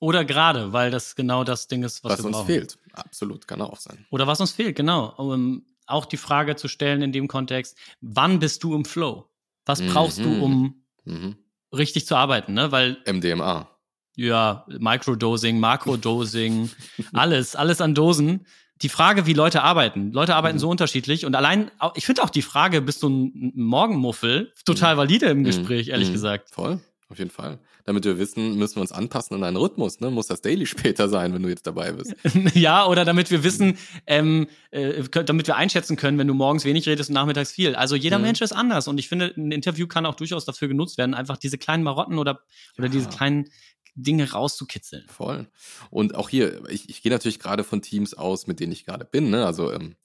[0.00, 2.46] Oder gerade, weil das genau das Ding ist, was, Was, uns brauchen.
[2.46, 2.78] fehlt.
[2.92, 4.04] Absolut, kann auch sein.
[4.10, 5.14] Oder was uns fehlt, genau.
[5.16, 9.28] Um auch die Frage zu stellen in dem Kontext, wann bist du im Flow?
[9.66, 10.42] Was brauchst du, Mhm.
[10.42, 11.36] um Mhm.
[11.72, 12.54] richtig zu arbeiten?
[12.54, 12.72] Ne?
[12.72, 13.68] Weil MDMA.
[14.16, 16.70] ja, Microdosing, Makrodosing,
[17.12, 18.46] alles, alles an Dosen.
[18.82, 20.12] Die Frage, wie Leute arbeiten.
[20.12, 20.60] Leute arbeiten Mhm.
[20.60, 25.26] so unterschiedlich und allein, ich finde auch die Frage, bist du ein Morgenmuffel, total valide
[25.26, 25.44] im Mhm.
[25.44, 26.12] Gespräch, ehrlich Mhm.
[26.12, 26.50] gesagt.
[26.50, 26.80] Voll,
[27.12, 27.60] auf jeden Fall.
[27.84, 30.00] Damit wir wissen, müssen wir uns anpassen an einen Rhythmus.
[30.00, 30.10] Ne?
[30.10, 32.14] Muss das Daily später sein, wenn du jetzt dabei bist.
[32.54, 36.88] ja, oder damit wir wissen, ähm, äh, damit wir einschätzen können, wenn du morgens wenig
[36.88, 37.74] redest und nachmittags viel.
[37.76, 38.24] Also jeder Mhm.
[38.24, 41.36] Mensch ist anders und ich finde, ein Interview kann auch durchaus dafür genutzt werden, einfach
[41.36, 42.40] diese kleinen Marotten oder,
[42.78, 43.10] oder diese Ja.
[43.16, 43.48] kleinen
[43.94, 45.04] Dinge rauszukitzeln.
[45.08, 45.48] Voll.
[45.90, 49.04] Und auch hier, ich, ich gehe natürlich gerade von Teams aus, mit denen ich gerade
[49.04, 49.30] bin.
[49.30, 49.44] Ne?
[49.46, 49.96] Also ähm,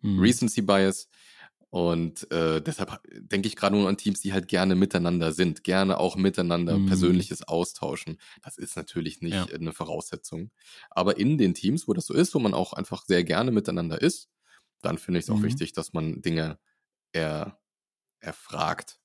[0.00, 0.20] Mhm.
[0.20, 1.08] Recency Bias.
[1.70, 5.98] Und äh, deshalb denke ich gerade nur an Teams, die halt gerne miteinander sind, gerne
[5.98, 6.80] auch miteinander Mhm.
[6.80, 8.18] persönliches austauschen.
[8.42, 9.48] Das ist natürlich nicht Ja.
[9.52, 10.50] eine Voraussetzung.
[10.90, 14.00] Aber in den Teams, wo das so ist, wo man auch einfach sehr gerne miteinander
[14.00, 14.30] ist,
[14.82, 15.42] dann finde ich es auch Mhm.
[15.42, 16.58] wichtig, dass man Dinge
[17.12, 17.60] er,
[18.20, 19.00] erfragt,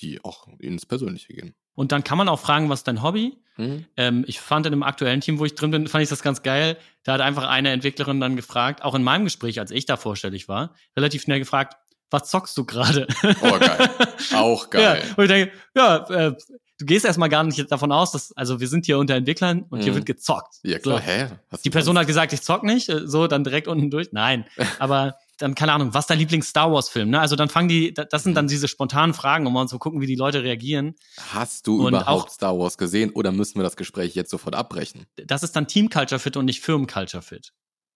[0.00, 1.56] die auch ins Persönliche gehen.
[1.74, 3.38] Und dann kann man auch fragen, was ist dein Hobby?
[3.56, 3.84] Mhm.
[3.96, 6.42] Ähm, ich fand in einem aktuellen Team, wo ich drin bin, fand ich das ganz
[6.42, 6.76] geil.
[7.04, 10.48] Da hat einfach eine Entwicklerin dann gefragt, auch in meinem Gespräch, als ich da vorstellig
[10.48, 11.76] war, relativ schnell gefragt,
[12.12, 13.06] was zockst du gerade?
[13.40, 13.90] Oh, geil.
[14.34, 14.82] Auch geil.
[15.00, 16.34] Ja, und ich denke, ja, äh,
[16.80, 19.82] du gehst erstmal gar nicht davon aus, dass, also wir sind hier unter Entwicklern und
[19.84, 19.96] hier Mhm.
[19.98, 20.56] wird gezockt.
[20.64, 21.04] Ja, klar, So.
[21.04, 21.28] hä?
[21.52, 24.08] Hast Die Person hat gesagt, ich zock nicht, äh, so dann direkt unten durch.
[24.10, 24.44] Nein,
[24.80, 27.10] aber dann keine Ahnung, was ist dein Lieblings-Star Wars-Film?
[27.10, 27.20] Ne?
[27.20, 30.00] Also dann fangen die, da- das sind dann diese spontanen Fragen, um mal zu gucken,
[30.00, 30.94] wie die Leute reagieren.
[31.32, 34.54] Hast du Und überhaupt auch- Star Wars gesehen oder müssen wir das Gespräch jetzt sofort
[34.54, 35.06] abbrechen?
[35.16, 37.52] Das ist dann Team-Culture-Fit und nicht Firmen-Culture-Fit.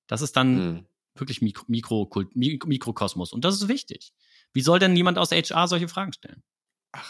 [0.06, 0.86] Das ist dann Hm.
[1.16, 3.32] wirklich Mikro, Mikrokult, Mik- Mikrokosmos.
[3.32, 4.12] Und das ist wichtig.
[4.52, 6.42] Wie soll denn jemand aus HR solche Fragen stellen?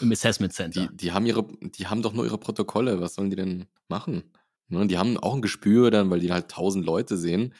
[0.00, 0.86] Im Assessment Center.
[0.88, 3.00] Die, die haben ihre, die haben doch nur ihre Protokolle.
[3.00, 4.32] Was sollen die denn machen?
[4.68, 7.52] Ne, die haben auch ein Gespür dann, weil die halt tausend Leute sehen.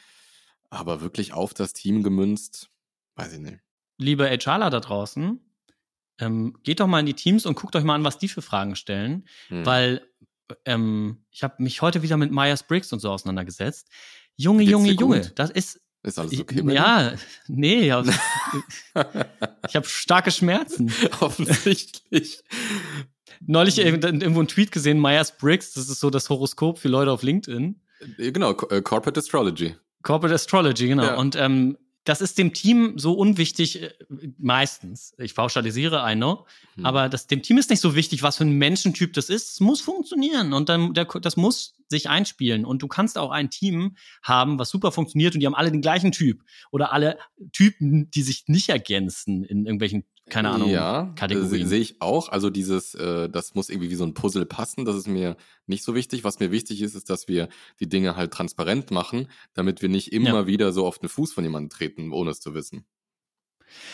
[0.75, 2.69] Aber wirklich auf das Team gemünzt,
[3.15, 3.59] weiß ich nicht.
[3.97, 5.39] Liebe HRler da draußen,
[6.19, 8.41] ähm, geht doch mal in die Teams und guckt euch mal an, was die für
[8.41, 9.25] Fragen stellen.
[9.47, 9.65] Hm.
[9.65, 10.01] Weil
[10.65, 13.87] ähm, ich habe mich heute wieder mit Myers-Briggs und so auseinandergesetzt.
[14.35, 16.61] Junge, Geht's Junge, Junge, das ist Ist alles okay?
[16.61, 16.73] bei dir?
[16.75, 17.13] ja,
[17.47, 18.03] nee, ja,
[19.67, 20.91] ich habe starke Schmerzen.
[21.21, 22.43] Offensichtlich.
[23.45, 27.23] Neulich irgend- irgendwo einen Tweet gesehen, Myers-Briggs, das ist so das Horoskop für Leute auf
[27.23, 27.81] LinkedIn.
[28.17, 29.75] Äh, Genau, äh, Corporate Astrology.
[30.05, 31.03] Corporate Astrology, genau.
[31.03, 31.15] Ja.
[31.15, 33.89] Und ähm, das ist dem Team so unwichtig, äh,
[34.37, 35.15] meistens.
[35.17, 36.45] Ich pauschalisiere, I know.
[36.75, 36.85] Hm.
[36.85, 39.53] Aber das, dem Team ist nicht so wichtig, was für ein Menschentyp das ist.
[39.53, 42.65] Es muss funktionieren und dann, der, das muss sich einspielen.
[42.65, 45.81] Und du kannst auch ein Team haben, was super funktioniert und die haben alle den
[45.81, 46.43] gleichen Typ.
[46.71, 47.17] Oder alle
[47.51, 51.49] Typen, die sich nicht ergänzen in irgendwelchen keine Ahnung, ja, Kategorien.
[51.49, 52.29] se- Sehe ich auch.
[52.29, 54.83] Also dieses, äh, das muss irgendwie wie so ein Puzzle passen.
[54.85, 56.23] Das ist mir nicht so wichtig.
[56.23, 57.47] Was mir wichtig ist, ist, dass wir
[57.79, 60.47] die Dinge halt transparent machen, damit wir nicht immer Ja.
[60.47, 62.85] wieder so auf den Fuß von jemandem treten, ohne es zu wissen.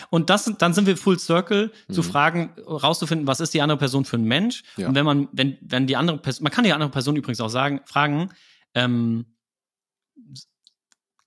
[0.09, 2.05] Und das, dann sind wir full circle, zu Mhm.
[2.05, 4.63] fragen, rauszufinden, was ist die andere Person für ein Mensch.
[4.77, 4.87] Ja.
[4.89, 7.49] Und wenn man, wenn, wenn die andere Person, man kann die andere Person übrigens auch
[7.49, 8.29] sagen, fragen,
[8.75, 9.25] ähm,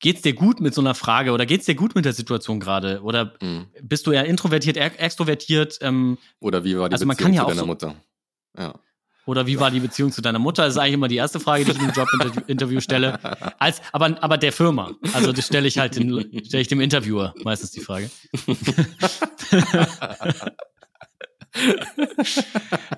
[0.05, 3.01] geht's dir gut mit so einer Frage oder geht's dir gut mit der Situation gerade?
[3.03, 3.69] Oder Mhm.
[3.83, 5.79] bist du eher introvertiert, eher extrovertiert?
[5.81, 7.95] Ähm, Oder wie war die Also man Beziehung kann ja zu deiner so- Mutter?
[8.59, 8.75] Ja.
[9.27, 10.65] oder wie war die Beziehung zu deiner Mutter?
[10.65, 13.19] Das ist eigentlich immer die erste Frage, die ich im Jobinterview stelle.
[13.59, 14.91] Als, aber, aber der Firma.
[15.15, 18.11] Also das stelle ich halt den, stelle ich dem Interviewer meistens die Frage.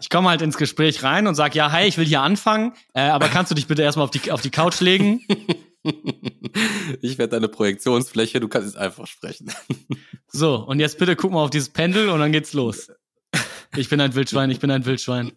[0.00, 3.00] Ich komme halt ins Gespräch rein und sage, ja, hi, ich will hier anfangen, äh,
[3.02, 5.20] aber kannst du dich bitte erstmal auf die, auf die Couch legen?
[7.02, 9.50] Ich werde deine Projektionsfläche, du kannst jetzt einfach sprechen.
[10.28, 12.90] So, und jetzt bitte guck mal auf dieses Pendel und dann geht's los.
[13.76, 15.32] Ich bin ein Wildschwein, ich bin ein Wildschwein.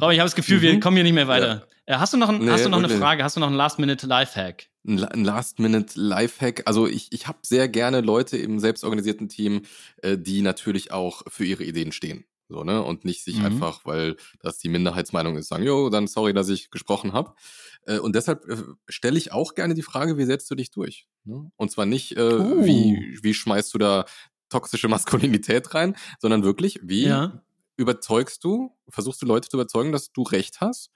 [0.00, 1.66] Robin, ich habe das Gefühl, wir kommen hier nicht mehr weiter.
[1.86, 2.44] Äh, hast du noch, ein, Mhm.
[2.44, 2.88] Nee, hast du noch eine.
[2.90, 3.24] Frage?
[3.24, 4.66] Hast du noch einen Last-Minute-Lifehack?
[4.86, 6.62] Ein La- ein Last-Minute-Lifehack.
[6.66, 9.62] Also ich, ich habe sehr gerne Leute im selbstorganisierten Team,
[10.02, 12.24] äh, die natürlich auch für ihre Ideen stehen.
[12.48, 12.82] So, ne?
[12.82, 13.44] Und nicht sich Mhm.
[13.44, 17.34] einfach, weil das die Minderheitsmeinung ist, sagen, jo, dann sorry, dass ich gesprochen habe.
[17.82, 18.56] Äh, und deshalb äh,
[18.88, 21.06] stelle ich auch gerne die Frage, wie setzt du dich durch?
[21.24, 21.50] Ne?
[21.56, 22.54] Und zwar nicht, äh, Uh.
[22.56, 24.06] wie, wie schmeißt du da
[24.48, 27.42] toxische Maskulinität rein, sondern wirklich, wie Ja.
[27.76, 30.90] überzeugst du, versuchst du Leute zu überzeugen, dass du recht hast?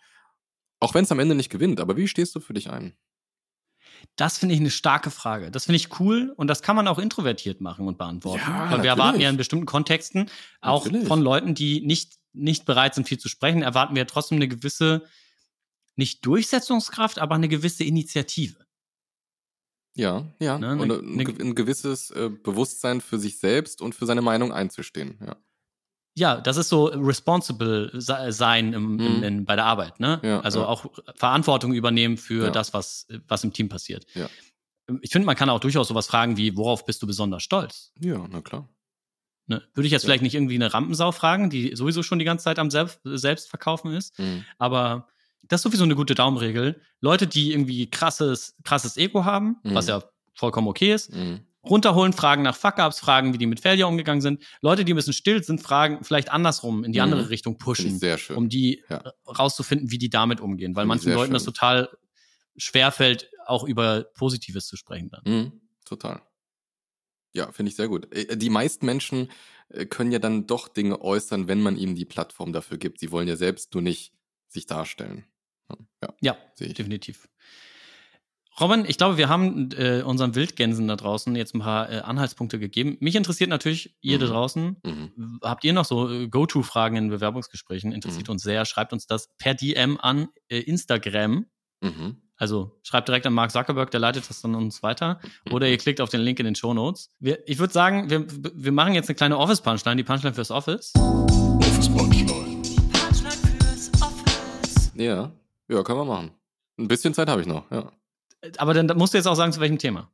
[0.80, 2.96] Auch wenn es am Ende nicht gewinnt, aber wie stehst du für dich ein?
[4.16, 5.50] Das finde ich eine starke Frage.
[5.50, 8.42] Das finde ich cool und das kann man auch introvertiert machen und beantworten.
[8.46, 9.22] Ja, Weil wir erwarten natürlich.
[9.24, 11.08] ja in bestimmten Kontexten, auch Natürlich.
[11.08, 15.04] von Leuten, die nicht, nicht bereit sind, viel zu sprechen, erwarten wir trotzdem eine gewisse,
[15.96, 18.64] nicht Durchsetzungskraft, aber eine gewisse Initiative.
[19.94, 20.58] Ja, ja.
[20.58, 24.22] Ne, und ne- ein, ne- ein gewisses äh, Bewusstsein für sich selbst und für seine
[24.22, 25.18] Meinung einzustehen.
[25.24, 25.36] Ja.
[26.14, 29.22] Ja, das ist so responsible se- sein im, im, Mhm.
[29.22, 30.20] in, bei der Arbeit, ne?
[30.22, 30.66] Ja, also ja.
[30.66, 32.50] auch Verantwortung übernehmen für Ja.
[32.50, 34.04] das, was, was im Team passiert.
[34.14, 34.28] Ja.
[35.00, 37.92] Ich finde, man kann auch durchaus sowas fragen wie, worauf bist du besonders stolz?
[38.00, 38.68] ja, na klar.
[39.46, 39.62] Ne?
[39.74, 42.58] Würde ich jetzt vielleicht nicht irgendwie eine Rampensau fragen, die sowieso schon die ganze Zeit
[42.60, 44.44] am Selbst Selbstverkaufen ist, Mhm.
[44.58, 45.08] aber
[45.42, 46.80] das ist sowieso eine gute Daumenregel.
[47.00, 49.74] Leute, die irgendwie krasses, krasses Ego haben, Mhm.
[49.74, 50.02] was ja
[50.34, 51.40] vollkommen okay ist, Mhm.
[51.64, 54.42] Runterholen, fragen nach Fuck-Ups, fragen, wie die mit Failure umgegangen sind.
[54.60, 57.04] Leute, die ein bisschen still sind, fragen vielleicht andersrum in die Mhm.
[57.04, 58.36] andere Richtung pushen, sehr schön.
[58.36, 58.98] um die Ja.
[58.98, 60.74] äh, rauszufinden, wie die damit umgehen.
[60.74, 61.54] Weil Finde manchen Leuten das schön.
[61.54, 61.88] total
[62.56, 65.22] schwerfällt, auch über Positives zu sprechen dann.
[65.24, 65.60] Mhm.
[65.84, 66.20] Total.
[67.34, 68.12] Ja, finde ich sehr gut.
[68.14, 69.30] Äh, Die meisten Menschen
[69.68, 72.98] äh, können ja dann doch Dinge äußern, wenn man ihnen die Plattform dafür gibt.
[73.00, 74.12] Sie wollen ja selbst nur nicht
[74.48, 75.24] sich darstellen.
[76.02, 77.28] Ja, Ja, definitiv.
[78.60, 82.58] Robin, ich glaube, wir haben äh, unseren Wildgänsen da draußen jetzt ein paar äh, Anhaltspunkte
[82.58, 82.98] gegeben.
[83.00, 84.30] Mich interessiert natürlich, ihr da Mhm.
[84.30, 85.38] draußen, Mhm.
[85.42, 87.92] habt ihr noch so äh, Go-To-Fragen in Bewerbungsgesprächen?
[87.92, 88.32] Interessiert Mhm.
[88.32, 88.64] uns sehr.
[88.66, 91.46] Schreibt uns das per DM an äh, Instagram.
[91.80, 92.16] Mhm.
[92.36, 95.20] Also schreibt direkt an Mark Zuckerberg, der leitet das dann uns weiter.
[95.50, 97.08] Oder ihr klickt auf den Link in den Show Notes.
[97.20, 100.92] Wir, ich würde sagen, wir, wir machen jetzt eine kleine Office-Punchline, die Punchline fürs Office.
[104.94, 105.32] Ja.
[105.68, 106.30] ja, können wir machen.
[106.78, 107.90] Ein bisschen Zeit habe ich noch, ja.
[108.58, 110.10] Aber dann musst du jetzt auch sagen, zu welchem Thema.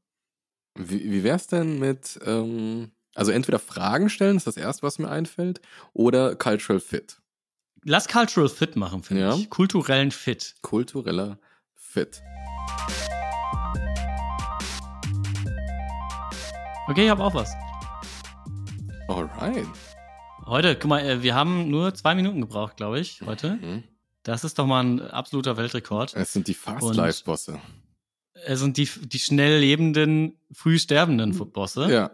[0.78, 5.08] Wie, wie wär's denn mit, ähm, also entweder Fragen stellen, ist das erste, was mir
[5.10, 5.60] einfällt,
[5.92, 7.20] oder Cultural Fit.
[7.84, 9.34] Lass Cultural Fit machen, finde Ja.
[9.34, 9.48] ich.
[9.50, 10.56] Kulturellen Fit.
[10.62, 11.38] Kultureller
[11.74, 12.22] Fit.
[16.88, 17.50] Okay, ich habe auch was.
[19.08, 19.66] Alright.
[20.46, 23.56] Heute, guck mal, äh, wir haben nur zwei Minuten gebraucht, glaube ich, heute.
[23.56, 23.84] Mhm.
[24.22, 26.14] Das ist doch mal ein absoluter Weltrekord.
[26.14, 27.60] Es sind die Fast Und- Life Bosse.
[28.46, 31.90] Es sind die, die schnell lebenden, früh sterbenden Bosse.
[31.90, 32.10] Ja.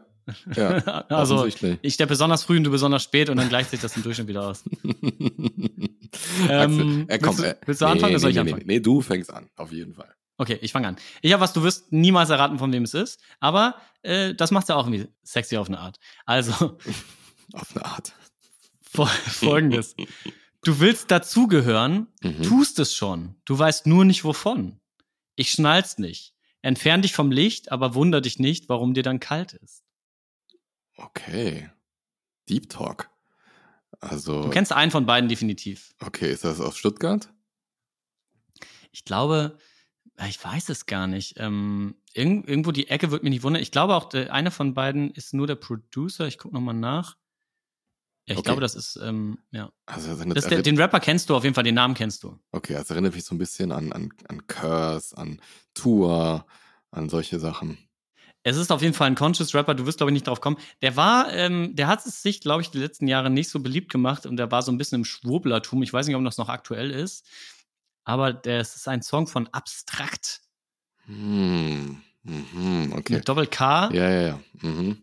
[0.57, 0.79] Ja.
[1.09, 4.03] also, ich sterbe besonders früh und du besonders spät und dann gleicht sich das im
[4.03, 4.65] Durchschnitt wieder aus.
[6.49, 8.63] Axel, äh, komm, willst du- äh, willst du anfangen oder soll ich nee, anfangen?
[8.67, 10.15] Nee, nee, du fängst an, auf jeden Fall.
[10.37, 10.97] Okay, ich fange an.
[11.23, 14.69] Ich habe was, du wirst niemals erraten, von wem es ist, aber äh, das macht's
[14.69, 15.99] ja auch irgendwie sexy auf eine Art.
[16.27, 16.53] Also,
[17.53, 18.13] Auf eine Art.
[18.83, 19.95] fol- folgendes.
[20.65, 22.43] Du willst dazugehören, Mhm.
[22.43, 23.35] tust es schon.
[23.45, 24.81] Du weißt nur nicht wovon.
[25.37, 26.35] Ich schnall's nicht.
[26.63, 29.85] Entfern dich vom Licht, aber wunder dich nicht, warum dir dann kalt ist.
[30.97, 31.71] Okay.
[32.49, 33.11] Deep Talk.
[34.01, 35.95] Also, Du kennst einen von beiden definitiv.
[36.01, 37.29] okay, ist das aus Stuttgart?
[38.93, 39.59] Ich glaube,
[40.29, 41.35] ich weiß es gar nicht.
[41.39, 43.63] Ähm, irg irgendwo die Ecke wird mich nicht wundern.
[43.63, 46.27] Ich glaube auch, der, einer von beiden ist nur der Producer.
[46.27, 47.17] Ich gucke nochmal nach.
[48.27, 48.47] Ja, ich Okay.
[48.47, 49.71] glaube, das ist, ähm, ja.
[49.87, 52.39] Also, das der, den Rapper kennst du auf jeden Fall, den Namen kennst du.
[52.53, 55.41] okay, das erinnert mich so ein bisschen an, an, an Curse, an
[55.75, 56.47] Tour,
[56.91, 57.77] an solche Sachen.
[58.47, 60.59] Es ist auf jeden Fall ein Conscious Rapper, du wirst, glaube ich, nicht drauf kommen.
[60.83, 63.91] Der war, ähm, der hat es sich, glaube ich, die letzten Jahre nicht so beliebt
[63.91, 65.83] gemacht und der war so ein bisschen im Schwurblertum.
[65.83, 67.27] Ich weiß nicht, ob das noch aktuell ist,
[68.05, 70.41] aber das ist ein Song von Abstrakt
[71.07, 72.01] Hm.
[72.23, 73.15] Mhm, okay.
[73.15, 73.91] mit Doppel-K.
[73.93, 74.41] Ja, ja, ja.
[74.63, 75.03] Mhm.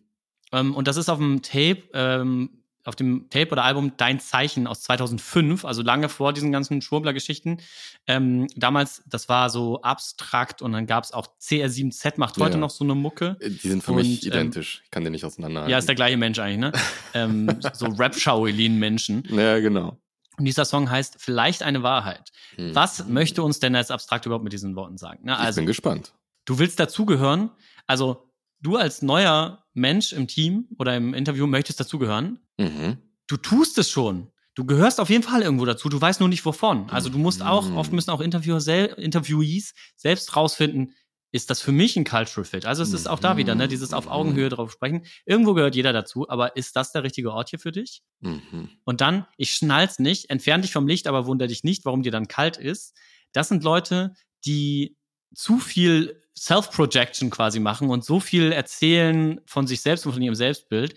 [0.52, 4.66] Ähm, und das ist auf dem Tape, ähm, auf dem Tape oder Album Dein Zeichen
[4.66, 7.58] aus 2005, also lange vor diesen ganzen Schwurbler-Geschichten.
[8.06, 12.58] Ähm, damals, das war so abstrakt und dann gab es auch CR7Z, macht heute Ja.
[12.58, 13.36] noch so eine Mucke.
[13.40, 14.82] Äh, Die sind für Und, mich ähm, identisch.
[14.84, 15.70] ich kann den nicht auseinanderhalten.
[15.70, 16.72] Ja, ist der gleiche Mensch eigentlich, ne?
[17.14, 19.24] ähm, so Rap-Shaolin-Menschen.
[19.30, 19.98] Ja, genau.
[20.38, 22.30] Und dieser Song heißt Vielleicht eine Wahrheit.
[22.56, 22.74] Hm.
[22.74, 25.24] Was möchte uns denn als Abstrakt überhaupt mit diesen Worten sagen?
[25.26, 25.32] Ne?
[25.32, 26.12] Ich Also, bin gespannt.
[26.46, 27.50] du willst dazugehören.
[27.86, 28.31] Also,
[28.62, 32.38] du als neuer Mensch im Team oder im Interview möchtest dazugehören.
[32.58, 32.98] Mhm.
[33.26, 34.28] Du tust es schon.
[34.54, 35.88] Du gehörst auf jeden Fall irgendwo dazu.
[35.88, 36.90] Du weißt nur nicht wovon.
[36.90, 37.76] Also, du musst auch, Mhm.
[37.76, 40.94] oft müssen auch Interviewer sel Interviewees selbst rausfinden,
[41.34, 42.66] ist das für mich ein Cultural Fit?
[42.66, 45.06] Also, es ist auch da wieder, ne, dieses auf Augenhöhe drauf sprechen.
[45.24, 48.02] Irgendwo gehört jeder dazu, aber ist das der richtige Ort hier für dich?
[48.20, 48.68] Mhm.
[48.84, 52.12] Und dann, ich schnall's nicht, entfern dich vom Licht, aber wunder dich nicht, warum dir
[52.12, 52.94] dann kalt ist.
[53.32, 54.12] Das sind Leute,
[54.44, 54.98] die
[55.34, 60.34] zu viel Self-Projection quasi machen und so viel erzählen von sich selbst und von ihrem
[60.34, 60.94] Selbstbild,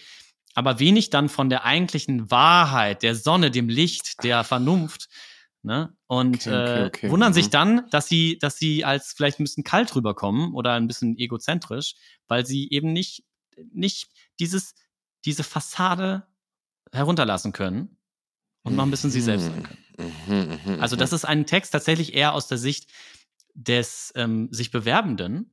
[0.53, 5.09] aber wenig dann von der eigentlichen Wahrheit, der Sonne, dem Licht, der Vernunft.
[5.61, 5.95] Ne?
[6.07, 7.35] Und Okay, okay, äh, okay, wundern mhm.
[7.35, 11.17] sich dann, dass sie, dass sie als vielleicht ein bisschen kalt rüberkommen oder ein bisschen
[11.17, 11.95] egozentrisch,
[12.27, 13.23] weil sie eben nicht,
[13.73, 14.75] nicht dieses,
[15.25, 16.27] diese Fassade
[16.91, 17.97] herunterlassen können
[18.63, 19.85] und noch ein bisschen sie selbst sein können.
[20.27, 22.87] Mhm, mhm, Also das ist ein Text tatsächlich eher aus der Sicht
[23.55, 25.51] des ähm, sich Bewerbenden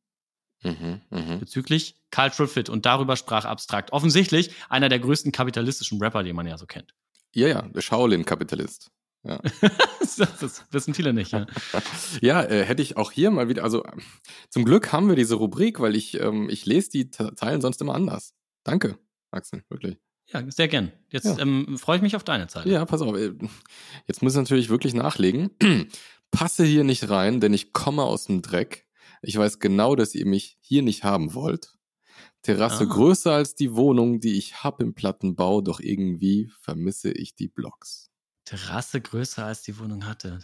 [0.64, 1.40] Mhm, mhm.
[1.40, 3.92] bezüglich Cultural Fit und darüber sprach Abstrakt.
[3.92, 6.94] Offensichtlich einer der größten kapitalistischen Rapper, den man ja so kennt.
[7.34, 8.92] Ja, ja, der Shaolin-Kapitalist.
[9.24, 9.40] Ja,
[10.00, 11.32] das, wissen viele nicht.
[11.32, 11.46] Ja.
[12.20, 13.82] ja äh, hätte ich auch hier mal wieder, also
[14.50, 17.96] zum Glück haben wir diese Rubrik, weil ich, ähm, ich lese die Zeilen sonst immer
[17.96, 18.34] anders.
[18.62, 18.98] Danke,
[19.32, 19.98] Axel, wirklich.
[20.32, 20.92] ja, sehr gern.
[21.08, 21.38] Jetzt Ja.
[21.38, 22.66] ähm, freue ich mich auf deine Zeit.
[22.66, 23.32] Ja, pass auf, äh,
[24.06, 25.50] jetzt muss ich natürlich wirklich nachlegen.
[26.32, 28.86] Passe hier nicht rein, denn ich komme aus dem Dreck.
[29.22, 31.68] Ich weiß genau, dass ihr mich hier nicht haben wollt.
[32.42, 32.92] Terrasse Ah.
[32.92, 38.10] größer als die Wohnung, die ich hab im Plattenbau, doch irgendwie vermisse ich die Blocks.
[38.44, 40.40] Terrasse größer als die Wohnung hatte,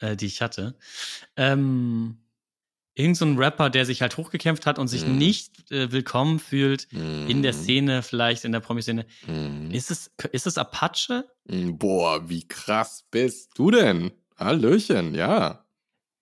[0.00, 0.76] äh, die ich hatte.
[1.36, 2.18] Ähm,
[2.94, 5.16] irgend so ein Rapper, der sich halt hochgekämpft hat und sich Mhm.
[5.16, 7.58] nicht äh, willkommen fühlt in der Mhm.
[7.58, 9.06] Szene, vielleicht in der Promi-Szene.
[9.26, 9.70] Mhm.
[9.70, 11.24] Ist es, ist es Apache?
[11.46, 14.10] Mm, Boah, wie krass bist du denn?
[14.38, 15.64] Hallöchen, ja.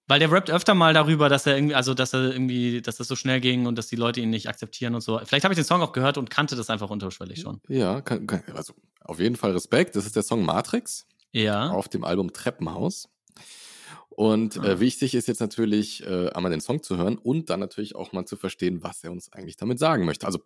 [0.08, 3.08] Weil der rappt öfter mal darüber, dass er irgendwie, also dass er irgendwie, dass das
[3.08, 5.18] so schnell ging und dass die Leute ihn nicht akzeptieren und so.
[5.24, 7.60] Vielleicht habe ich den Song auch gehört und kannte das einfach unterschwellig schon.
[7.68, 9.96] Ja, kann, kann, also auf jeden Fall Respekt.
[9.96, 11.06] Das ist der Song Matrix.
[11.32, 11.68] Ja.
[11.68, 13.10] auf dem Album Treppenhaus.
[14.16, 17.94] Und äh, wichtig ist jetzt natürlich, äh, einmal den Song zu hören und dann natürlich
[17.94, 20.24] auch mal zu verstehen, was er uns eigentlich damit sagen möchte.
[20.26, 20.38] Also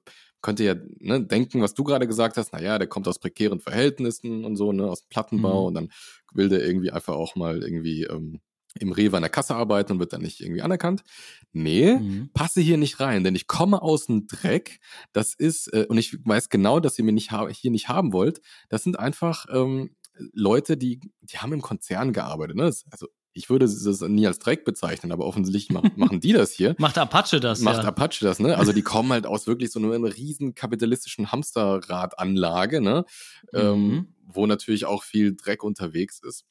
[0.43, 4.45] könnte ja ne, denken, was du gerade gesagt hast, naja, der kommt aus prekären Verhältnissen
[4.45, 5.67] und so, ne, aus dem Plattenbau Mhm.
[5.69, 5.89] und dann
[6.35, 8.41] will der irgendwie einfach auch mal irgendwie ähm,
[8.81, 11.05] im Rewe an der Kasse arbeiten und wird dann nicht irgendwie anerkannt.
[11.53, 12.31] Nee, Mhm.
[12.35, 14.81] passe hier nicht rein, denn ich komme aus dem Dreck.
[15.13, 18.41] Das ist, äh, und ich weiß genau, dass ihr mich nicht hier nicht haben wollt.
[18.69, 19.95] Das sind einfach ähm,
[20.33, 22.57] Leute, die, die haben im Konzern gearbeitet.
[22.57, 22.65] Ne?
[22.91, 26.75] Also ich würde das nie als Dreck bezeichnen, aber offensichtlich mach, machen die das hier.
[26.79, 27.85] Macht Apache das, Macht ja.
[27.89, 28.57] Apache das, ne?
[28.59, 33.05] Also die kommen halt aus wirklich so einer riesen kapitalistischen Hamsterradanlage, ne?
[33.53, 34.15] Ähm, Mhm.
[34.33, 36.45] wo natürlich auch viel Dreck unterwegs ist.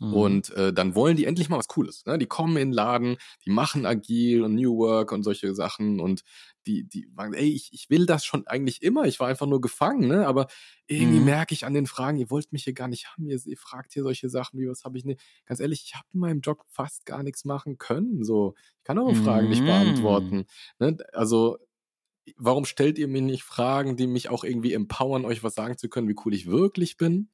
[0.00, 0.38] Mhm.
[0.38, 2.04] Und äh, dann wollen die endlich mal was Cooles.
[2.06, 2.18] Ne?
[2.18, 6.22] Die kommen in den Laden, die machen agil und New Work und solche Sachen und
[6.66, 9.04] die, die sagen, ey, ich, ich will das schon eigentlich immer.
[9.04, 10.26] Ich war einfach nur gefangen, ne?
[10.26, 10.46] Aber
[10.86, 11.20] irgendwie Mhm.
[11.20, 13.28] merke ich an den Fragen, ihr wollt mich hier gar nicht haben.
[13.28, 15.20] Ihr, ihr fragt hier solche Sachen wie, was habe ich nicht.
[15.46, 18.24] Ganz ehrlich, ich habe in meinem Job fast gar nichts machen können.
[18.24, 19.64] So, ich kann eure Fragen nicht Mhm.
[19.64, 20.46] beantworten.
[20.78, 20.96] Ne?
[21.12, 21.58] Also,
[22.36, 25.88] warum stellt ihr mir nicht Fragen, die mich auch irgendwie empowern, euch was sagen zu
[25.88, 27.30] können, wie cool ich wirklich bin?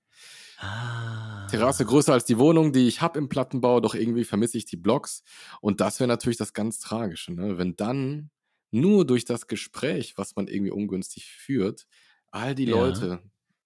[0.61, 1.47] Ah.
[1.51, 4.77] Terrasse größer als die Wohnung, die ich habe im Plattenbau, doch irgendwie vermisse ich die
[4.77, 5.23] Blocks.
[5.61, 7.59] Und das wäre natürlich das ganz Tragische, ne?
[7.59, 8.31] wenn dann
[8.71, 11.87] nur durch das Gespräch, was man irgendwie ungünstig führt,
[12.31, 12.77] all die Ja.
[12.77, 13.21] Leute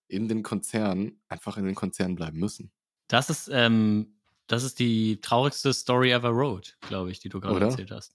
[0.09, 2.71] in den Konzernen einfach in den Konzernen bleiben müssen.
[3.09, 7.61] Das ist, ähm, das ist die traurigste Story ever wrote, glaube ich, die du gerade
[7.67, 8.15] erzählt hast.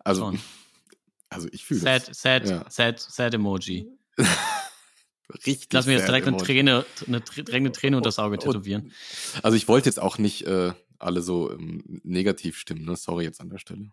[0.00, 0.40] Also, Schon.
[1.28, 2.20] also ich fühle Sad, das.
[2.20, 2.70] sad, Ja.
[2.70, 3.88] sad, sad Emoji.
[5.46, 5.68] Richtig.
[5.72, 6.36] Lass mir jetzt direkt eine.
[6.36, 8.92] Träne, eine drängende Träne unter das Auge Und- tätowieren.
[9.42, 12.96] Also ich wollte jetzt auch nicht äh, alle so ähm, negativ stimmen, ne?
[12.96, 13.90] Sorry jetzt an der Stelle.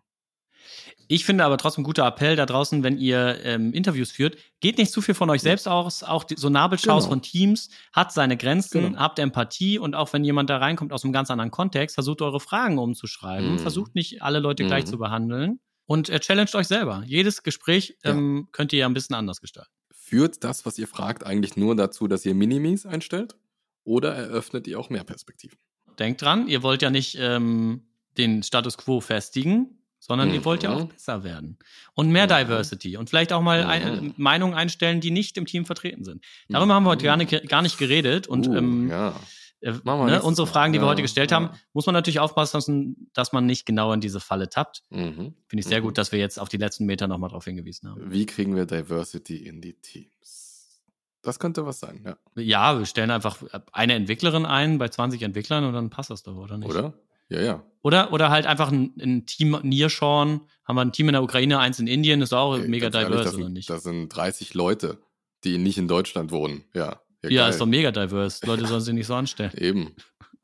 [1.08, 4.92] Ich finde aber trotzdem guter Appell da draußen, wenn ihr ähm, Interviews führt, geht nicht
[4.92, 6.02] zu viel von euch selbst aus.
[6.04, 7.10] Auch die, so Nabelschaus Genau.
[7.14, 8.98] von Teams hat seine Grenzen, Genau.
[8.98, 12.38] habt Empathie und auch wenn jemand da reinkommt aus einem ganz anderen Kontext, versucht eure
[12.40, 13.54] Fragen umzuschreiben.
[13.54, 13.58] Mhm.
[13.58, 14.88] Versucht nicht alle Leute gleich Mhm.
[14.90, 15.60] zu behandeln.
[15.86, 17.02] Und äh, challenged euch selber.
[17.06, 18.12] Jedes Gespräch Ja.
[18.12, 19.70] ähm, könnt ihr ja ein bisschen anders gestalten.
[20.12, 23.34] Führt das, was ihr fragt, eigentlich nur dazu, dass ihr Minimis einstellt?
[23.82, 25.56] Oder eröffnet ihr auch mehr Perspektiven?
[25.98, 27.80] Denkt dran, ihr wollt ja nicht ähm,
[28.18, 30.76] den Status quo festigen, sondern ihr wollt ja Mhm.
[30.82, 31.56] auch besser werden.
[31.94, 32.44] Und mehr Mhm.
[32.44, 32.98] Diversity.
[32.98, 34.14] Und vielleicht auch mal ein, Mhm.
[34.18, 36.22] Meinungen einstellen, die nicht im Team vertreten sind.
[36.50, 38.26] Darüber haben wir heute gar nicht, gar nicht geredet.
[38.26, 39.18] Und Uh, ähm, ja.
[39.84, 40.46] Machen wir ne, unsere.
[40.46, 41.36] Fragen, die wir heute gestellt ja.
[41.36, 44.82] haben, muss man natürlich aufpassen, dass man nicht genau in diese Falle tappt.
[44.90, 45.34] Mhm.
[45.46, 45.84] Finde ich sehr Mhm.
[45.84, 48.10] gut, dass wir jetzt auf die letzten Meter nochmal drauf hingewiesen haben.
[48.10, 50.82] Wie kriegen wir Diversity in die Teams?
[51.22, 52.16] Das könnte was sein, ja.
[52.34, 53.38] Ja, wir stellen einfach
[53.72, 56.68] eine Entwicklerin ein bei 20 Entwicklern und dann passt das doch, oder nicht?
[56.68, 56.94] Oder?
[57.28, 57.62] Ja, ja.
[57.82, 61.60] Oder, oder halt einfach ein, ein Team Nearshore, haben wir ein Team in der Ukraine,
[61.60, 63.70] eins in Indien, ist auch Ey, mega ehrlich, diverse, oder sind, nicht?
[63.70, 64.98] Das sind 30 Leute,
[65.44, 66.64] die nicht in Deutschland wohnen.
[66.74, 67.00] Ja.
[67.24, 67.50] Ja, geil.
[67.50, 68.46] ist doch mega diverse.
[68.46, 69.52] Leute sollen sich nicht so anstellen.
[69.56, 69.94] Eben.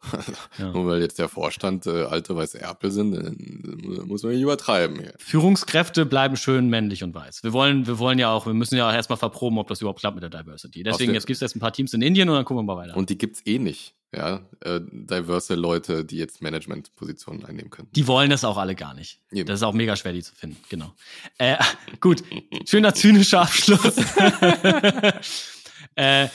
[0.58, 0.70] Ja.
[0.72, 4.98] Nur weil jetzt der Vorstand äh, alte weiße Erpel sind, äh, muss man nicht übertreiben
[4.98, 5.12] hier.
[5.18, 7.42] Führungskräfte bleiben schön männlich und weiß.
[7.42, 10.00] Wir wollen, wir wollen ja auch, wir müssen ja auch erstmal verproben, ob das überhaupt
[10.00, 10.82] klappt mit der Diversity.
[10.82, 12.80] Deswegen, jetzt gibt es jetzt ein paar Teams in Indien und dann gucken wir mal
[12.80, 12.96] weiter.
[12.96, 13.94] Und die gibt's eh nicht.
[14.14, 17.88] Ja, äh, diverse Leute, die jetzt Managementpositionen einnehmen können.
[17.94, 19.20] Die wollen das auch alle gar nicht.
[19.30, 19.46] Eben.
[19.46, 20.56] Das ist auch mega schwer, die zu finden.
[20.70, 20.94] Genau.
[21.36, 21.56] Äh,
[22.00, 22.24] gut,
[22.64, 23.96] schöner zynischer Abschluss.
[25.99, 26.28] äh,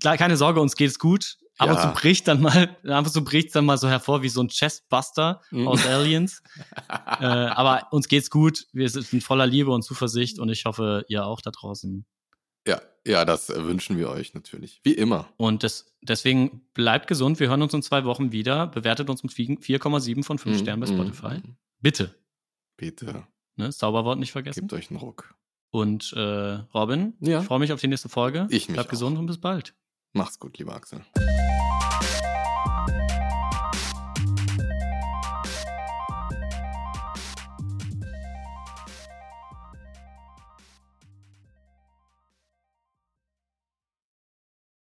[0.00, 1.36] klar, keine Sorge, uns geht's gut.
[1.58, 1.82] Aber Ja.
[1.82, 4.48] zu bricht dann mal, ab und zu bricht dann mal so hervor wie so ein
[4.48, 5.68] Chestbuster Mhm.
[5.68, 6.42] aus Aliens.
[6.88, 8.66] äh, aber uns geht's gut.
[8.72, 12.06] Wir sind voller Liebe und Zuversicht und ich hoffe, ihr auch da draußen.
[12.66, 14.80] Ja, ja, das äh, wünschen wir euch natürlich.
[14.84, 15.28] Wie immer.
[15.36, 17.40] Und das, deswegen bleibt gesund.
[17.40, 18.66] Wir hören uns in zwei Wochen wieder.
[18.66, 21.34] Bewertet uns mit 4,7 von 5 Mhm, Sternen bei mhm, Spotify.
[21.46, 21.56] mhm.
[21.80, 22.14] Bitte.
[22.76, 23.24] Bitte,
[23.56, 23.66] Ne?
[23.66, 24.60] Das Zauberwort nicht vergessen.
[24.60, 25.34] gebt euch einen Ruck.
[25.70, 26.20] Und äh,
[26.74, 27.40] Robin, Ja.
[27.40, 28.46] ich freue mich auf die nächste Folge.
[28.50, 28.90] Ich mich Bleib auch.
[28.90, 29.74] gesund und bis bald.
[30.12, 31.00] Macht's gut, lieber Axel.